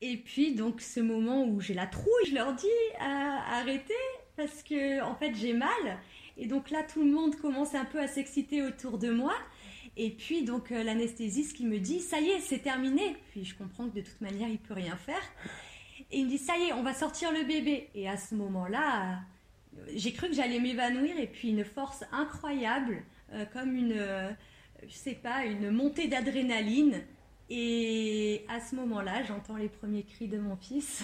Et 0.00 0.16
puis 0.16 0.56
donc 0.56 0.80
ce 0.80 0.98
moment 0.98 1.44
où 1.44 1.60
j'ai 1.60 1.74
la 1.74 1.86
trouille, 1.86 2.26
je 2.28 2.34
leur 2.34 2.52
dis 2.54 2.66
arrêtez 2.98 3.94
parce 4.36 4.64
que 4.64 5.00
en 5.02 5.14
fait 5.14 5.34
j'ai 5.36 5.52
mal 5.52 5.70
et 6.36 6.46
donc 6.46 6.70
là 6.70 6.82
tout 6.82 7.04
le 7.04 7.10
monde 7.12 7.36
commence 7.36 7.76
un 7.76 7.84
peu 7.84 8.00
à 8.00 8.08
s'exciter 8.08 8.62
autour 8.62 8.98
de 8.98 9.10
moi. 9.10 9.34
Et 9.96 10.10
puis 10.10 10.42
donc 10.42 10.72
euh, 10.72 10.82
l'anesthésiste 10.82 11.56
qui 11.56 11.64
me 11.64 11.78
dit 11.78 12.00
ça 12.00 12.20
y 12.20 12.30
est 12.30 12.40
c'est 12.40 12.58
terminé. 12.58 13.16
Puis 13.30 13.44
je 13.44 13.56
comprends 13.56 13.88
que 13.88 13.94
de 13.94 14.00
toute 14.00 14.20
manière 14.20 14.48
il 14.48 14.58
peut 14.58 14.74
rien 14.74 14.96
faire. 14.96 15.22
Et 16.10 16.18
il 16.18 16.24
me 16.24 16.30
dit, 16.30 16.38
ça 16.38 16.56
y 16.56 16.68
est, 16.68 16.72
on 16.72 16.82
va 16.82 16.94
sortir 16.94 17.32
le 17.32 17.44
bébé. 17.44 17.90
Et 17.94 18.08
à 18.08 18.16
ce 18.16 18.34
moment-là, 18.34 19.20
j'ai 19.94 20.12
cru 20.12 20.28
que 20.28 20.34
j'allais 20.34 20.60
m'évanouir 20.60 21.18
et 21.18 21.26
puis 21.26 21.50
une 21.50 21.64
force 21.64 22.04
incroyable, 22.12 23.02
euh, 23.32 23.44
comme 23.52 23.74
une, 23.74 23.94
euh, 23.96 24.30
je 24.86 24.94
sais 24.94 25.14
pas, 25.14 25.44
une 25.44 25.70
montée 25.70 26.08
d'adrénaline. 26.08 27.02
Et 27.50 28.44
à 28.48 28.60
ce 28.60 28.74
moment-là, 28.76 29.22
j'entends 29.24 29.56
les 29.56 29.68
premiers 29.68 30.02
cris 30.02 30.28
de 30.28 30.38
mon 30.38 30.56
fils. 30.56 31.02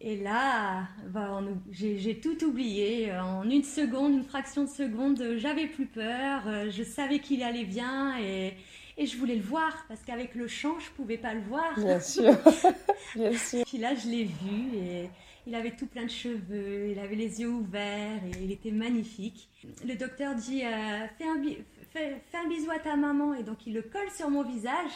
Et 0.00 0.16
là, 0.16 0.88
bah, 1.10 1.40
j'ai 1.70 2.20
tout 2.20 2.44
oublié. 2.44 3.12
En 3.12 3.48
une 3.48 3.62
seconde, 3.62 4.14
une 4.14 4.24
fraction 4.24 4.64
de 4.64 4.68
seconde, 4.68 5.36
j'avais 5.36 5.66
plus 5.66 5.86
peur. 5.86 6.42
Je 6.70 6.82
savais 6.82 7.20
qu'il 7.20 7.42
allait 7.42 7.64
bien 7.64 8.18
et, 8.18 8.54
et 8.98 9.06
je 9.06 9.16
voulais 9.16 9.36
le 9.36 9.42
voir 9.42 9.84
parce 9.88 10.02
qu'avec 10.02 10.34
le 10.34 10.48
chant, 10.48 10.78
je 10.80 10.90
pouvais 10.90 11.18
pas 11.18 11.34
le 11.34 11.40
voir. 11.40 11.74
Bien 11.76 12.00
sûr. 12.00 12.36
Bien 13.14 13.36
sûr. 13.36 13.64
Puis 13.64 13.78
là, 13.78 13.94
je 13.94 14.08
l'ai 14.08 14.24
vu 14.24 14.76
et 14.76 15.10
il 15.46 15.54
avait 15.54 15.72
tout 15.72 15.86
plein 15.86 16.04
de 16.04 16.10
cheveux, 16.10 16.90
il 16.90 16.98
avait 16.98 17.16
les 17.16 17.40
yeux 17.40 17.48
ouverts 17.48 18.20
et 18.24 18.42
il 18.42 18.52
était 18.52 18.70
magnifique. 18.70 19.48
Le 19.84 19.94
docteur 19.94 20.34
dit 20.34 20.64
euh, 20.64 21.06
fais, 21.18 21.24
un 21.24 21.42
fais, 21.90 22.20
un 22.34 22.48
bisou 22.48 22.70
à 22.70 22.78
ta 22.78 22.96
maman 22.96 23.34
et 23.34 23.42
donc 23.42 23.66
il 23.66 23.74
le 23.74 23.82
colle 23.82 24.10
sur 24.10 24.30
mon 24.30 24.42
visage. 24.42 24.92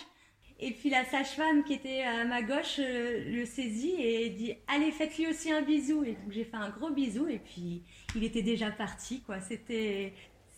Et 0.59 0.70
puis 0.70 0.88
la 0.88 1.04
sage-femme 1.04 1.64
qui 1.64 1.74
était 1.74 2.02
à 2.02 2.24
ma 2.24 2.42
gauche 2.42 2.78
euh, 2.78 3.24
le 3.26 3.44
saisit 3.44 3.96
et 3.98 4.30
dit 4.30 4.54
allez 4.68 4.90
faites-lui 4.90 5.26
aussi 5.26 5.52
un 5.52 5.62
bisou. 5.62 6.04
Et 6.04 6.12
donc 6.12 6.30
j'ai 6.30 6.44
fait 6.44 6.56
un 6.56 6.70
gros 6.70 6.90
bisou 6.90 7.26
et 7.28 7.38
puis 7.38 7.82
il 8.14 8.24
était 8.24 8.42
déjà 8.42 8.70
parti 8.70 9.20
quoi. 9.20 9.40
C'était 9.40 10.14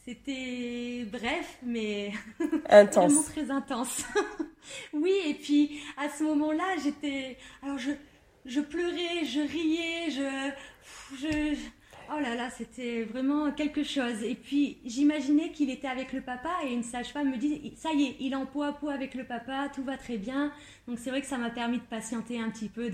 c'était 0.09 1.05
bref, 1.05 1.59
mais 1.63 2.13
intense. 2.71 3.13
vraiment 3.13 3.23
très 3.23 3.51
intense. 3.51 4.05
oui, 4.95 5.13
et 5.27 5.35
puis 5.35 5.81
à 5.99 6.09
ce 6.09 6.25
moment-là, 6.25 6.65
j'étais. 6.83 7.37
Alors 7.63 7.77
je, 7.77 7.91
je 8.45 8.61
pleurais, 8.61 9.25
je 9.25 9.41
riais, 9.41 10.11
je. 10.11 11.17
je 11.17 11.57
oh 12.11 12.21
là 12.21 12.35
là, 12.35 12.51
c'était 12.51 13.05
vraiment 13.05 13.51
quelque 13.53 13.83
chose. 13.83 14.23
Et 14.23 14.35
puis 14.35 14.79
j'imaginais 14.85 15.51
qu'il 15.51 15.71
était 15.71 15.89
avec 15.89 16.13
le 16.13 16.21
papa 16.21 16.51
et 16.65 16.73
une 16.73 16.83
sage-femme 16.83 17.31
me 17.31 17.37
dit 17.37 17.73
Ça 17.77 17.93
y 17.93 18.05
est, 18.05 18.17
il 18.21 18.33
est 18.33 18.37
en 18.37 18.47
peau 18.47 18.63
à 18.63 18.73
peau 18.73 18.89
avec 18.89 19.15
le 19.15 19.25
papa, 19.25 19.69
tout 19.75 19.85
va 19.85 19.97
très 19.97 20.17
bien. 20.17 20.53
Donc 20.87 20.99
c'est 20.99 21.11
vrai 21.11 21.21
que 21.21 21.27
ça 21.27 21.39
m'a 21.39 21.51
permis 21.51 21.79
de 21.79 21.85
patienter 21.85 22.41
un 22.41 22.51
petit 22.51 22.69
peu, 22.69 22.91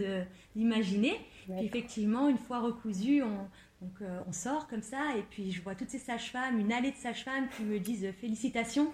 d'imaginer. 0.54 1.20
Puis 1.46 1.66
effectivement, 1.66 2.28
une 2.28 2.38
fois 2.38 2.60
recousu, 2.60 3.22
on 3.22 3.48
donc 3.84 4.00
euh, 4.00 4.20
on 4.26 4.32
sort 4.32 4.66
comme 4.66 4.82
ça 4.82 5.14
et 5.16 5.22
puis 5.22 5.52
je 5.52 5.60
vois 5.60 5.74
toutes 5.74 5.90
ces 5.90 5.98
sages-femmes, 5.98 6.58
une 6.58 6.72
allée 6.72 6.90
de 6.90 6.96
sages-femmes 6.96 7.48
qui 7.54 7.64
me 7.64 7.78
disent 7.78 8.06
félicitations. 8.18 8.90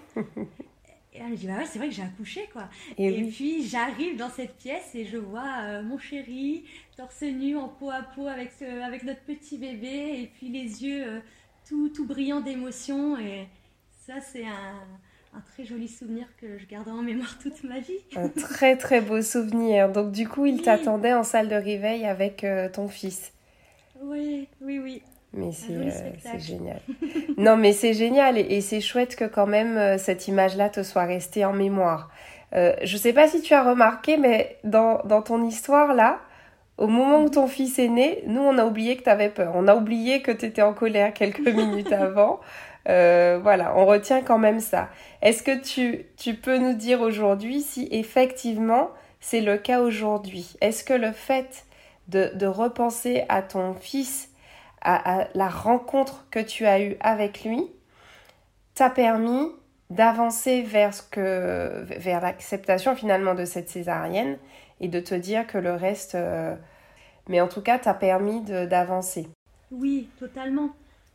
Et 1.13 1.19
elle 1.19 1.31
me 1.31 1.37
dit, 1.37 1.47
bah 1.47 1.57
ouais, 1.57 1.67
c'est 1.67 1.79
vrai 1.79 1.89
que 1.89 1.95
j'ai 1.95 2.03
accouché, 2.03 2.49
quoi. 2.53 2.69
Et, 2.97 3.23
puis, 3.25 3.67
j'arrive 3.67 4.17
dans 4.17 4.31
cette 4.31 4.57
pièce 4.57 4.95
et 4.95 5.05
je 5.05 5.17
vois 5.17 5.63
euh, 5.63 5.83
mon 5.83 5.99
chéri, 5.99 6.65
torse 6.97 7.23
nu, 7.23 7.57
en 7.57 7.69
peau 7.69 7.91
à 7.91 8.03
peau 8.03 8.29
avec, 8.29 8.51
avec 8.63 9.03
notre 9.03 9.23
petit 9.23 9.59
bébé, 9.59 10.21
et 10.21 10.31
puis 10.33 10.49
les 10.49 10.85
yeux 10.85 11.05
euh, 11.05 11.21
tout, 11.69 11.89
tout 11.89 12.07
brillants 12.07 12.41
d'émotion. 12.41 13.19
Et 13.19 13.49
ça, 14.07 14.21
c'est 14.21 14.45
un, 14.45 14.87
un 15.35 15.41
très 15.41 15.65
joli 15.65 15.89
souvenir 15.89 16.27
que 16.41 16.59
je 16.59 16.67
garderai 16.67 16.93
en 16.93 17.03
mémoire 17.03 17.39
toute 17.39 17.63
ma 17.65 17.79
vie. 17.79 17.99
Un 18.17 18.29
très 18.29 18.77
très 18.77 19.01
beau 19.01 19.23
souvenir. 19.23 19.91
Donc 19.91 20.13
du 20.13 20.29
coup, 20.29 20.47
il 20.47 20.63
t'attendait 20.63 21.13
en 21.13 21.23
salle 21.23 21.49
de 21.49 21.55
réveil 21.55 22.05
avec 22.05 22.45
euh, 22.45 22.69
ton 22.69 22.89
fils. 22.89 23.33
Oui, 24.01 24.49
oui, 24.61 24.79
oui. 24.79 25.03
Mais 25.33 25.51
c'est 25.53 26.41
génial. 26.41 26.81
non, 27.37 27.57
mais 27.57 27.73
c'est 27.73 27.95
génial 27.95 28.37
et, 28.37 28.61
c'est 28.61 28.81
chouette 28.81 29.15
que 29.17 29.25
quand 29.25 29.47
même 29.47 29.99
cette 29.99 30.27
image-là 30.29 30.69
te 30.69 30.83
soit 30.83 31.05
restée 31.05 31.45
en 31.45 31.53
mémoire. 31.53 32.11
je 32.53 32.93
ne 32.93 32.99
sais 32.99 33.13
pas 33.13 33.29
si 33.29 33.41
tu 33.41 33.55
as 33.55 33.63
remarqué, 33.63 34.17
mais 34.17 34.59
dans, 34.65 35.01
dans 35.05 35.23
ton 35.23 35.45
histoire 35.45 35.95
là, 35.95 36.21
au 36.81 36.87
moment 36.87 37.23
où 37.23 37.29
ton 37.29 37.47
fils 37.47 37.79
est 37.79 37.89
né, 37.89 38.25
nous, 38.27 38.41
on 38.41 38.57
a 38.57 38.65
oublié 38.65 38.97
que 38.97 39.03
tu 39.05 39.11
avais 39.11 39.29
peur. 39.29 39.53
On 39.55 39.69
a 39.69 39.77
oublié 39.77 40.23
que 40.23 40.33
tu 40.33 40.47
étais 40.47 40.63
en 40.63 40.73
colère 40.73 41.13
quelques 41.13 41.41
minutes 41.55 41.93
avant. 41.93 42.41
Euh, 42.89 43.39
voilà, 43.43 43.77
on 43.77 43.85
retient 43.85 44.23
quand 44.23 44.39
même 44.39 44.61
ça. 44.61 44.89
Est-ce 45.21 45.43
que 45.43 45.61
tu, 45.61 46.07
tu 46.17 46.35
peux 46.35 46.57
nous 46.57 46.73
dire 46.73 47.03
aujourd'hui 47.03 47.61
si 47.61 47.87
effectivement 47.91 48.91
c'est 49.21 49.43
le 49.43 49.59
cas 49.59 49.81
aujourd'hui? 49.81 50.55
Est-ce 50.63 50.83
que 50.83 50.95
le 50.95 51.13
fait 51.13 51.67
de, 52.09 52.31
de, 52.35 52.47
repenser 52.47 53.25
à 53.29 53.43
ton 53.43 53.75
fils, 53.75 54.30
à, 54.81 55.29
la 55.35 55.49
rencontre 55.49 56.27
que 56.31 56.41
tu 56.41 56.67
as 56.67 56.81
eue 56.81 56.97
avec 57.01 57.45
lui, 57.45 57.67
t'a 58.75 58.91
permis 58.91 59.49
d'avancer 59.91 60.63
vers, 60.63 60.93
vers 61.17 62.21
l'acceptation 62.21 62.95
finalement 62.95 63.35
de 63.35 63.45
cette 63.45 63.69
césarienne 63.69 64.39
et 64.81 64.89
de 64.89 65.01
te 65.01 65.15
dire 65.15 65.47
que 65.47 65.59
le 65.59 65.75
reste, 65.75 66.15
euh, 66.15 66.55
mais 67.29 67.41
en 67.41 67.49
tout 67.49 67.61
cas, 67.61 67.79
t'as 67.79 67.95
permis 67.95 68.41
d'avancer. 68.43 69.29
Oui, 69.71 70.09
totalement, 70.19 70.71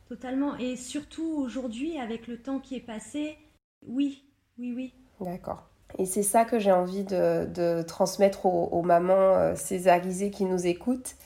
totalement. 0.08 0.56
Et 0.58 0.76
surtout 0.76 1.34
aujourd'hui, 1.38 1.98
avec 1.98 2.26
le 2.26 2.38
temps 2.38 2.58
qui 2.58 2.76
est 2.76 2.86
passé, 2.86 3.38
oui, 3.86 4.24
oui, 4.58 4.72
oui. 4.74 4.94
D'accord. 5.20 5.68
Et 5.98 6.06
c'est 6.06 6.22
ça 6.22 6.44
que 6.44 6.58
j'ai 6.58 6.72
envie 6.72 7.04
de, 7.04 7.46
de 7.46 7.82
transmettre 7.82 8.46
aux, 8.46 8.82
mamans 8.82 9.14
euh, 9.14 9.54
césarisées 9.54 10.30
qui 10.30 10.44
nous 10.44 10.66
écoutent 10.66 11.16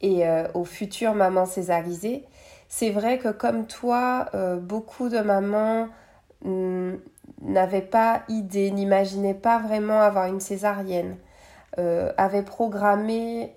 et 0.00 0.26
euh, 0.26 0.46
aux 0.54 0.64
futures 0.64 1.14
mamans 1.14 1.46
césarisées. 1.46 2.24
C'est 2.68 2.90
vrai 2.90 3.18
que 3.18 3.28
comme 3.28 3.66
toi, 3.66 4.26
beaucoup 4.60 5.08
de 5.08 5.20
mamans 5.20 5.88
hmm, 6.44 6.96
n'avaient 7.40 7.80
pas 7.80 8.22
idée, 8.28 8.70
n'imaginaient 8.70 9.32
pas 9.32 9.58
vraiment 9.58 10.00
avoir 10.00 10.26
une 10.26 10.40
césarienne. 10.40 11.16
Euh, 11.78 12.12
avaient 12.16 12.42
programmé 12.42 13.54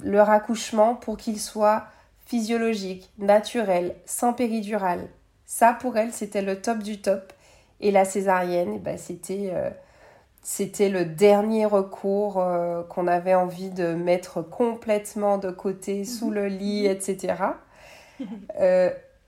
leur 0.00 0.30
accouchement 0.30 0.94
pour 0.94 1.16
qu'il 1.16 1.40
soit 1.40 1.86
physiologique, 2.26 3.10
naturel, 3.18 3.96
sans 4.06 4.32
péridurale. 4.32 5.08
Ça, 5.44 5.72
pour 5.72 5.96
elles, 5.96 6.12
c'était 6.12 6.42
le 6.42 6.60
top 6.60 6.78
du 6.78 7.00
top. 7.00 7.32
Et 7.80 7.90
la 7.90 8.04
césarienne, 8.04 8.74
eh 8.76 8.78
ben, 8.78 8.96
c'était, 8.96 9.50
euh, 9.52 9.70
c'était 10.42 10.88
le 10.88 11.04
dernier 11.04 11.66
recours 11.66 12.38
euh, 12.38 12.82
qu'on 12.82 13.06
avait 13.06 13.34
envie 13.34 13.70
de 13.70 13.94
mettre 13.94 14.42
complètement 14.42 15.38
de 15.38 15.50
côté, 15.50 16.04
sous 16.04 16.30
le 16.30 16.46
lit, 16.46 16.86
etc. 16.86 17.34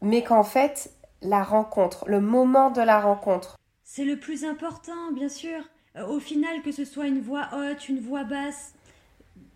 mais 0.03 0.23
qu'en 0.23 0.45
fait, 0.45 0.91
la 1.23 1.43
rencontre, 1.43 2.05
le 2.09 2.21
moment 2.21 2.71
de 2.71 2.83
la 2.83 3.01
rencontre. 3.01 3.57
C'est 3.85 4.05
le 4.05 4.19
plus 4.19 4.45
important, 4.45 5.13
bien 5.13 5.29
sûr. 5.29 5.61
Euh, 5.97 6.07
au 6.07 6.21
final, 6.21 6.63
que 6.63 6.73
ce 6.73 6.85
soit 6.85 7.07
une 7.07 7.21
voix 7.21 7.49
haute, 7.53 7.89
une 7.89 8.01
voix 8.01 8.25
basse, 8.25 8.75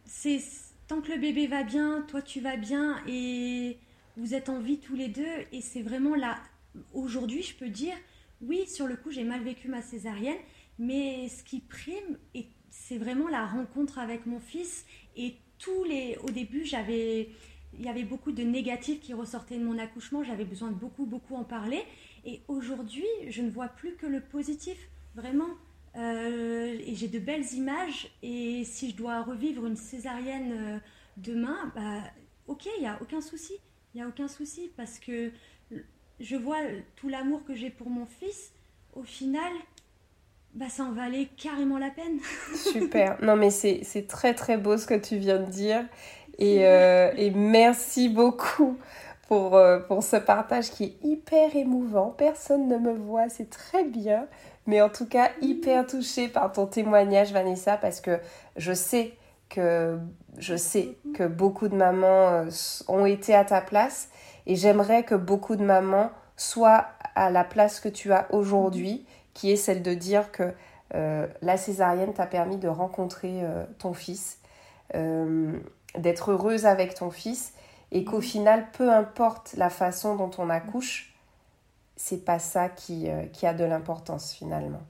c'est 0.04 0.40
tant 0.88 1.00
que 1.00 1.10
le 1.10 1.18
bébé 1.18 1.46
va 1.46 1.64
bien, 1.64 2.04
toi 2.08 2.22
tu 2.22 2.40
vas 2.40 2.56
bien 2.56 2.96
et 3.08 3.78
vous 4.16 4.34
êtes 4.34 4.48
en 4.48 4.60
vie 4.60 4.78
tous 4.78 4.94
les 4.94 5.08
deux 5.08 5.24
et 5.52 5.60
c'est 5.60 5.82
vraiment 5.82 6.14
là. 6.14 6.36
Aujourd'hui, 6.94 7.42
je 7.42 7.54
peux 7.54 7.68
dire, 7.68 7.94
oui, 8.42 8.66
sur 8.66 8.86
le 8.86 8.96
coup, 8.96 9.10
j'ai 9.10 9.24
mal 9.24 9.42
vécu 9.42 9.68
ma 9.68 9.82
césarienne, 9.82 10.36
mais 10.78 11.28
ce 11.28 11.42
qui 11.42 11.60
prime, 11.60 12.18
c'est 12.70 12.98
vraiment 12.98 13.28
la 13.28 13.46
rencontre 13.46 13.98
avec 13.98 14.26
mon 14.26 14.40
fils 14.40 14.84
et 15.16 15.36
tous 15.58 15.84
les. 15.84 16.18
Au 16.22 16.30
début, 16.30 16.64
j'avais. 16.64 17.30
Il 17.78 17.84
y 17.84 17.88
avait 17.88 18.04
beaucoup 18.04 18.32
de 18.32 18.42
négatifs 18.42 19.00
qui 19.00 19.12
ressortaient 19.12 19.58
de 19.58 19.64
mon 19.64 19.78
accouchement, 19.78 20.22
j'avais 20.22 20.46
besoin 20.46 20.70
de 20.70 20.76
beaucoup, 20.76 21.04
beaucoup 21.04 21.34
en 21.34 21.44
parler. 21.44 21.82
Et 22.24 22.40
aujourd'hui, 22.48 23.04
je 23.28 23.42
ne 23.42 23.50
vois 23.50 23.68
plus 23.68 23.96
que 23.96 24.06
le 24.06 24.20
positif. 24.20 24.78
Vraiment, 25.14 25.48
euh, 25.96 26.78
et 26.78 26.94
j'ai 26.94 27.08
de 27.08 27.18
belles 27.18 27.52
images. 27.52 28.08
Et 28.22 28.64
si 28.64 28.90
je 28.90 28.96
dois 28.96 29.22
revivre 29.22 29.66
une 29.66 29.76
césarienne 29.76 30.52
euh, 30.52 30.78
demain, 31.16 31.72
bah, 31.74 32.02
ok, 32.46 32.66
il 32.78 32.80
n'y 32.80 32.88
a 32.88 32.98
aucun 33.02 33.20
souci. 33.20 33.54
Il 33.94 33.98
n'y 33.98 34.02
a 34.02 34.08
aucun 34.08 34.28
souci 34.28 34.70
parce 34.76 34.98
que 34.98 35.32
je 36.20 36.36
vois 36.36 36.60
tout 36.96 37.08
l'amour 37.08 37.44
que 37.44 37.54
j'ai 37.54 37.70
pour 37.70 37.90
mon 37.90 38.06
fils. 38.06 38.52
Au 38.94 39.02
final, 39.02 39.52
bah, 40.56 40.66
ça 40.68 40.82
en 40.82 40.92
valait 40.92 41.28
carrément 41.36 41.78
la 41.78 41.90
peine. 41.90 42.18
Super. 42.54 43.16
Non, 43.22 43.36
mais 43.36 43.50
c'est 43.50 44.06
très 44.08 44.34
très 44.34 44.56
beau 44.56 44.76
ce 44.76 44.86
que 44.86 44.94
tu 44.94 45.16
viens 45.18 45.38
de 45.38 45.50
dire. 45.50 45.84
Et, 46.38 46.66
euh, 46.66 47.12
et 47.16 47.30
merci 47.30 48.08
beaucoup 48.08 48.76
pour, 49.28 49.60
pour 49.88 50.02
ce 50.02 50.16
partage 50.16 50.70
qui 50.70 50.84
est 50.84 51.04
hyper 51.04 51.54
émouvant. 51.56 52.14
Personne 52.16 52.68
ne 52.68 52.76
me 52.76 52.92
voit, 52.92 53.28
c'est 53.28 53.48
très 53.48 53.84
bien. 53.84 54.26
Mais 54.66 54.82
en 54.82 54.88
tout 54.88 55.06
cas, 55.06 55.30
hyper 55.40 55.86
touchée 55.86 56.28
par 56.28 56.52
ton 56.52 56.66
témoignage, 56.66 57.32
Vanessa, 57.32 57.76
parce 57.76 58.00
que 58.00 58.18
je 58.56 58.72
sais 58.72 59.14
que, 59.48 59.98
je 60.38 60.56
sais 60.56 60.96
que 61.14 61.24
beaucoup 61.26 61.68
de 61.68 61.76
mamans 61.76 62.28
euh, 62.28 62.50
ont 62.88 63.06
été 63.06 63.34
à 63.34 63.44
ta 63.44 63.60
place 63.60 64.08
et 64.46 64.56
j'aimerais 64.56 65.04
que 65.04 65.14
beaucoup 65.14 65.56
de 65.56 65.64
mamans 65.64 66.10
soient 66.36 66.86
à 67.14 67.30
la 67.30 67.44
place 67.44 67.80
que 67.80 67.88
tu 67.88 68.12
as 68.12 68.26
aujourd'hui, 68.30 69.06
qui 69.36 69.50
est 69.50 69.56
celle 69.56 69.82
de 69.82 69.94
dire 69.94 70.32
que 70.32 70.54
euh, 70.94 71.26
la 71.42 71.56
césarienne 71.56 72.14
t'a 72.14 72.26
permis 72.26 72.56
de 72.56 72.68
rencontrer 72.68 73.42
euh, 73.42 73.64
ton 73.78 73.92
fils, 73.92 74.38
d'être 75.98 76.30
heureuse 76.30 76.64
avec 76.64 76.94
ton 76.94 77.10
fils 77.10 77.52
et 77.92 78.04
qu'au 78.04 78.20
final, 78.20 78.70
peu 78.72 78.92
importe 78.92 79.54
la 79.56 79.70
façon 79.70 80.16
dont 80.16 80.30
on 80.38 80.50
accouche, 80.50 81.14
c'est 81.96 82.24
pas 82.24 82.38
ça 82.38 82.68
qui, 82.68 83.08
euh, 83.08 83.26
qui 83.26 83.46
a 83.46 83.54
de 83.54 83.64
l'importance 83.64 84.32
finalement. 84.32 84.82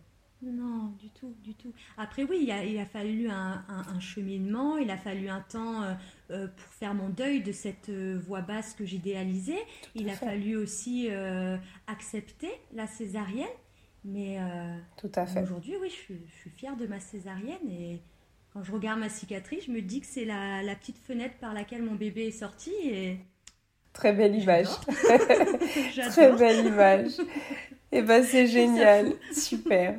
Non, 0.43 0.93
du 0.99 1.09
tout, 1.11 1.35
du 1.43 1.55
tout. 1.55 1.73
Après, 1.97 2.23
oui, 2.23 2.41
il 2.43 2.51
a, 2.51 2.65
il 2.65 2.79
a 2.79 2.85
fallu 2.85 3.29
un, 3.31 3.65
un, 3.69 4.01
cheminement, 4.01 4.77
il 4.77 4.91
a 4.91 4.97
fallu 4.97 5.29
un 5.29 5.41
temps 5.41 5.83
euh, 5.83 5.95
euh, 6.31 6.47
pour 6.49 6.73
faire 6.75 6.95
mon 6.95 7.09
deuil 7.09 7.43
de 7.43 7.53
cette 7.53 7.91
voix 7.91 8.43
basse 8.43 8.75
que 8.75 8.85
j'idéalisais. 8.85 9.65
Il 9.95 10.09
a 10.09 10.13
fallu 10.13 10.57
aussi 10.57 11.09
accepter 11.87 12.51
la 12.75 12.87
césarienne. 12.87 13.47
Mais 14.07 14.39
tout 14.97 15.11
à 15.17 15.27
fait. 15.27 15.43
aujourd'hui, 15.43 15.75
oui, 15.81 15.89
je 15.89 15.95
suis, 15.95 16.21
je 16.29 16.35
suis, 16.35 16.51
fière 16.51 16.77
de 16.77 16.87
ma 16.87 17.01
césarienne 17.01 17.69
et 17.69 18.01
quand 18.53 18.63
je 18.63 18.73
regarde 18.73 19.01
ma 19.01 19.09
cicatrice, 19.09 19.65
je 19.67 19.73
me 19.73 19.83
dis 19.83 20.01
que 20.01 20.07
c'est 20.07 20.25
la, 20.25 20.63
la 20.63 20.75
petite 20.77 20.99
fenêtre 20.99 21.35
par 21.41 21.53
laquelle 21.53 21.83
mon 21.83 21.95
bébé 21.97 22.29
est 22.29 22.31
sorti 22.31 22.73
et 22.85 23.19
Très 23.97 24.13
belle 24.13 24.35
image. 24.35 24.67
Très 26.11 26.33
belle 26.33 26.67
image. 26.67 27.19
Et 27.93 27.99
eh 27.99 28.03
ben 28.03 28.23
c'est 28.23 28.47
génial. 28.47 29.13
Super. 29.33 29.95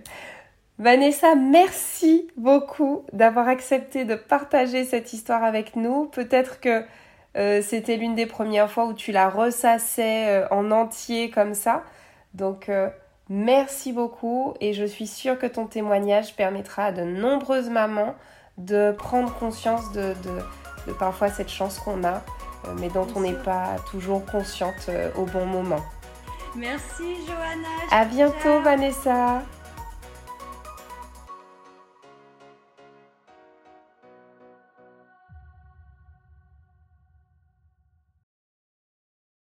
Vanessa, 0.78 1.34
merci 1.34 2.28
beaucoup 2.38 3.06
d'avoir 3.12 3.48
accepté 3.48 4.06
de 4.06 4.14
partager 4.14 4.84
cette 4.84 5.14
histoire 5.14 5.44
avec 5.44 5.76
nous. 5.76 6.06
Peut-être 6.06 6.60
que 6.60 6.84
euh, 7.38 7.64
c'était 7.64 7.98
l'une 7.98 8.14
des 8.14 8.28
premières 8.28 8.70
fois 8.70 8.86
où 8.86 8.94
tu 8.94 9.12
la 9.12 9.30
ressassais 9.30 10.28
euh, 10.28 10.48
en 10.52 10.70
entier 10.70 11.32
comme 11.32 11.56
ça. 11.56 11.84
Donc 12.36 12.70
euh, 12.70 12.90
merci 13.30 13.94
beaucoup 13.94 14.54
et 14.62 14.74
je 14.74 14.86
suis 14.86 15.08
sûre 15.08 15.38
que 15.38 15.48
ton 15.48 15.66
témoignage 15.66 16.36
permettra 16.36 16.86
à 16.86 16.92
de 16.92 17.04
nombreuses 17.04 17.70
mamans 17.70 18.16
de 18.58 18.92
prendre 18.98 19.34
conscience 19.36 19.92
de, 19.92 20.14
de 20.88 20.94
parfois 20.94 21.30
cette 21.30 21.50
chance 21.50 21.80
qu'on 21.80 22.04
a 22.04 22.24
euh, 22.66 22.74
mais 22.80 22.90
dont 22.90 23.08
on 23.16 23.22
n'est 23.22 23.34
pas 23.34 23.76
toujours 23.90 24.26
consciente 24.26 24.88
euh, 24.90 25.10
au 25.16 25.26
bon 25.26 25.46
moment. 25.46 25.84
Merci 26.56 27.04
Johanna. 27.28 27.68
À 27.92 28.06
bientôt 28.06 28.62
Vanessa. 28.62 29.44